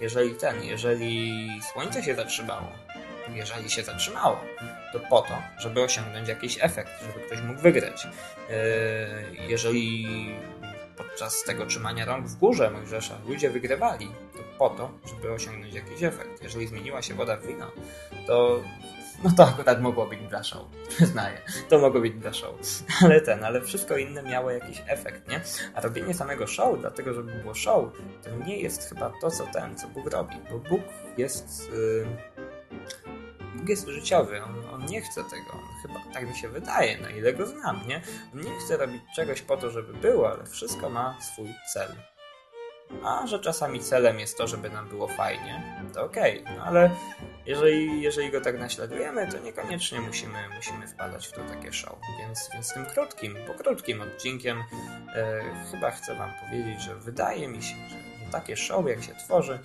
Jeżeli 0.00 0.34
ten, 0.34 0.62
jeżeli 0.62 1.48
słońce 1.72 2.02
się 2.02 2.14
zatrzymało, 2.14 2.72
jeżeli 3.34 3.70
się 3.70 3.82
zatrzymało, 3.82 4.40
to 4.92 5.00
po 5.00 5.20
to, 5.20 5.42
żeby 5.58 5.82
osiągnąć 5.82 6.28
jakiś 6.28 6.58
efekt, 6.60 6.92
żeby 7.02 7.26
ktoś 7.26 7.42
mógł 7.42 7.60
wygrać. 7.60 8.06
Jeżeli 9.48 10.06
podczas 10.96 11.44
tego 11.44 11.66
trzymania 11.66 12.04
rąk 12.04 12.26
w 12.26 12.36
górze 12.36 12.70
Mojżesza 12.70 13.18
ludzie 13.28 13.50
wygrywali, 13.50 14.08
to 14.32 14.38
po 14.58 14.70
to, 14.70 14.90
żeby 15.06 15.32
osiągnąć 15.32 15.74
jakiś 15.74 16.02
efekt. 16.02 16.42
Jeżeli 16.42 16.66
zmieniła 16.66 17.02
się 17.02 17.14
woda 17.14 17.36
w 17.36 17.46
wino, 17.46 17.70
to 18.26 18.60
no 19.24 19.30
to 19.36 19.48
akurat 19.48 19.80
mogło 19.80 20.06
być 20.06 20.20
dla 20.28 20.42
show. 20.42 20.62
Przyznaję, 20.88 21.38
to 21.68 21.78
mogło 21.78 22.00
być 22.00 22.14
dla 22.14 22.32
show. 22.32 22.54
Ale 23.02 23.20
ten, 23.20 23.44
ale 23.44 23.60
wszystko 23.60 23.96
inne 23.96 24.22
miało 24.22 24.50
jakiś 24.50 24.82
efekt, 24.86 25.28
nie? 25.28 25.40
A 25.74 25.80
robienie 25.80 26.14
samego 26.14 26.46
show, 26.46 26.80
dlatego 26.80 27.14
żeby 27.14 27.32
było 27.32 27.54
show, 27.54 27.84
to 28.24 28.30
nie 28.46 28.60
jest 28.60 28.88
chyba 28.88 29.12
to, 29.20 29.30
co 29.30 29.46
ten, 29.46 29.76
co 29.76 29.88
Bóg 29.88 30.10
robi. 30.10 30.36
Bo 30.50 30.58
Bóg 30.58 30.80
jest... 31.16 31.70
Yy... 31.72 32.37
Jest 33.66 33.88
życiowy, 33.88 34.42
on, 34.44 34.64
on, 34.74 34.86
nie 34.86 35.00
chce 35.00 35.24
tego, 35.24 35.52
on 35.52 35.82
chyba 35.82 36.00
tak 36.14 36.28
mi 36.28 36.36
się 36.36 36.48
wydaje, 36.48 36.98
na 36.98 37.10
ile 37.10 37.32
go 37.32 37.46
znam, 37.46 37.80
nie? 37.88 38.02
On 38.34 38.40
nie 38.40 38.60
chce 38.60 38.76
robić 38.76 39.02
czegoś 39.16 39.42
po 39.42 39.56
to, 39.56 39.70
żeby 39.70 39.92
było, 39.92 40.32
ale 40.32 40.46
wszystko 40.46 40.90
ma 40.90 41.20
swój 41.20 41.54
cel. 41.72 41.88
A 43.04 43.26
że 43.26 43.40
czasami 43.40 43.80
celem 43.80 44.18
jest 44.18 44.38
to, 44.38 44.48
żeby 44.48 44.70
nam 44.70 44.88
było 44.88 45.08
fajnie, 45.08 45.62
to 45.94 46.04
okej, 46.04 46.42
okay. 46.42 46.56
no 46.56 46.64
ale 46.64 46.90
jeżeli, 47.46 48.02
jeżeli 48.02 48.30
go 48.30 48.40
tak 48.40 48.58
naśladujemy, 48.58 49.32
to 49.32 49.38
niekoniecznie 49.38 50.00
musimy, 50.00 50.38
musimy 50.56 50.88
wpadać 50.88 51.26
w 51.26 51.32
to 51.32 51.40
takie 51.44 51.72
show. 51.72 51.98
Więc, 52.18 52.50
więc 52.52 52.74
tym 52.74 52.86
krótkim, 52.86 53.36
po 53.46 53.54
krótkim 53.54 54.00
odcinkiem 54.00 54.62
e, 55.14 55.40
chyba 55.70 55.90
chcę 55.90 56.14
Wam 56.14 56.30
powiedzieć, 56.44 56.82
że 56.82 56.94
wydaje 56.94 57.48
mi 57.48 57.62
się, 57.62 57.76
że, 57.88 58.24
że 58.24 58.32
takie 58.32 58.56
show 58.56 58.88
jak 58.88 59.02
się 59.02 59.14
tworzy, 59.14 59.58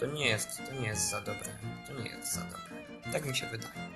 to 0.00 0.06
nie 0.06 0.28
jest, 0.28 0.48
to 0.66 0.80
nie 0.80 0.88
jest 0.88 1.10
za 1.10 1.20
dobre. 1.20 1.48
To 1.86 2.02
nie 2.02 2.10
jest 2.10 2.34
za 2.34 2.40
dobre. 2.40 2.87
Tak 3.12 3.26
mi 3.26 3.36
się 3.36 3.46
wydaje. 3.46 3.88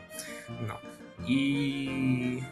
No. 0.68 0.78
I, 1.26 2.42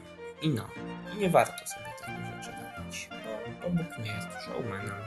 i 0.42 0.48
no. 0.48 0.68
I 1.14 1.16
nie 1.16 1.30
warto 1.30 1.66
sobie 1.66 1.86
takich 2.00 2.44
rzeczy 2.44 2.56
robić, 2.78 3.08
bo, 3.10 3.68
bo 3.68 3.70
Bóg 3.70 3.98
nie 3.98 4.12
jest 4.12 4.28
showmanem. 4.44 5.02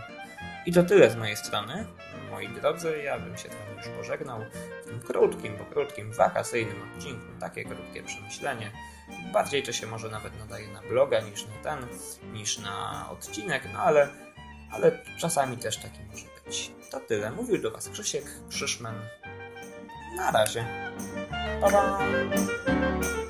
I 0.65 0.73
to 0.73 0.83
tyle 0.83 1.09
z 1.09 1.15
mojej 1.15 1.37
strony, 1.37 1.85
moi 2.31 2.49
drodzy. 2.49 3.01
Ja 3.03 3.19
bym 3.19 3.37
się 3.37 3.49
trochę 3.49 3.73
już 3.77 3.87
pożegnał 3.87 4.39
w 4.83 4.87
tym 4.87 4.99
krótkim, 4.99 5.57
bo 5.57 5.65
krótkim, 5.65 6.13
wakacyjnym 6.13 6.75
odcinku. 6.95 7.25
Takie 7.39 7.63
krótkie 7.63 8.03
przemyślenie. 8.03 8.71
Bardziej 9.33 9.63
to 9.63 9.71
się 9.71 9.87
może 9.87 10.09
nawet 10.09 10.39
nadaje 10.39 10.67
na 10.67 10.81
bloga 10.81 11.19
niż 11.21 11.45
na 11.45 11.53
ten, 11.63 11.87
niż 12.33 12.59
na 12.59 13.07
odcinek, 13.09 13.63
no 13.73 13.79
ale, 13.79 14.07
ale 14.71 14.99
czasami 15.17 15.57
też 15.57 15.77
taki 15.77 15.99
może 16.11 16.25
być. 16.45 16.71
To 16.91 16.99
tyle. 16.99 17.31
Mówił 17.31 17.61
do 17.61 17.71
Was 17.71 17.89
Krzysiek 17.89 18.23
Krzyszman. 18.49 18.95
Na 20.17 20.31
razie. 20.31 20.82
Bye-bye. 21.47 23.22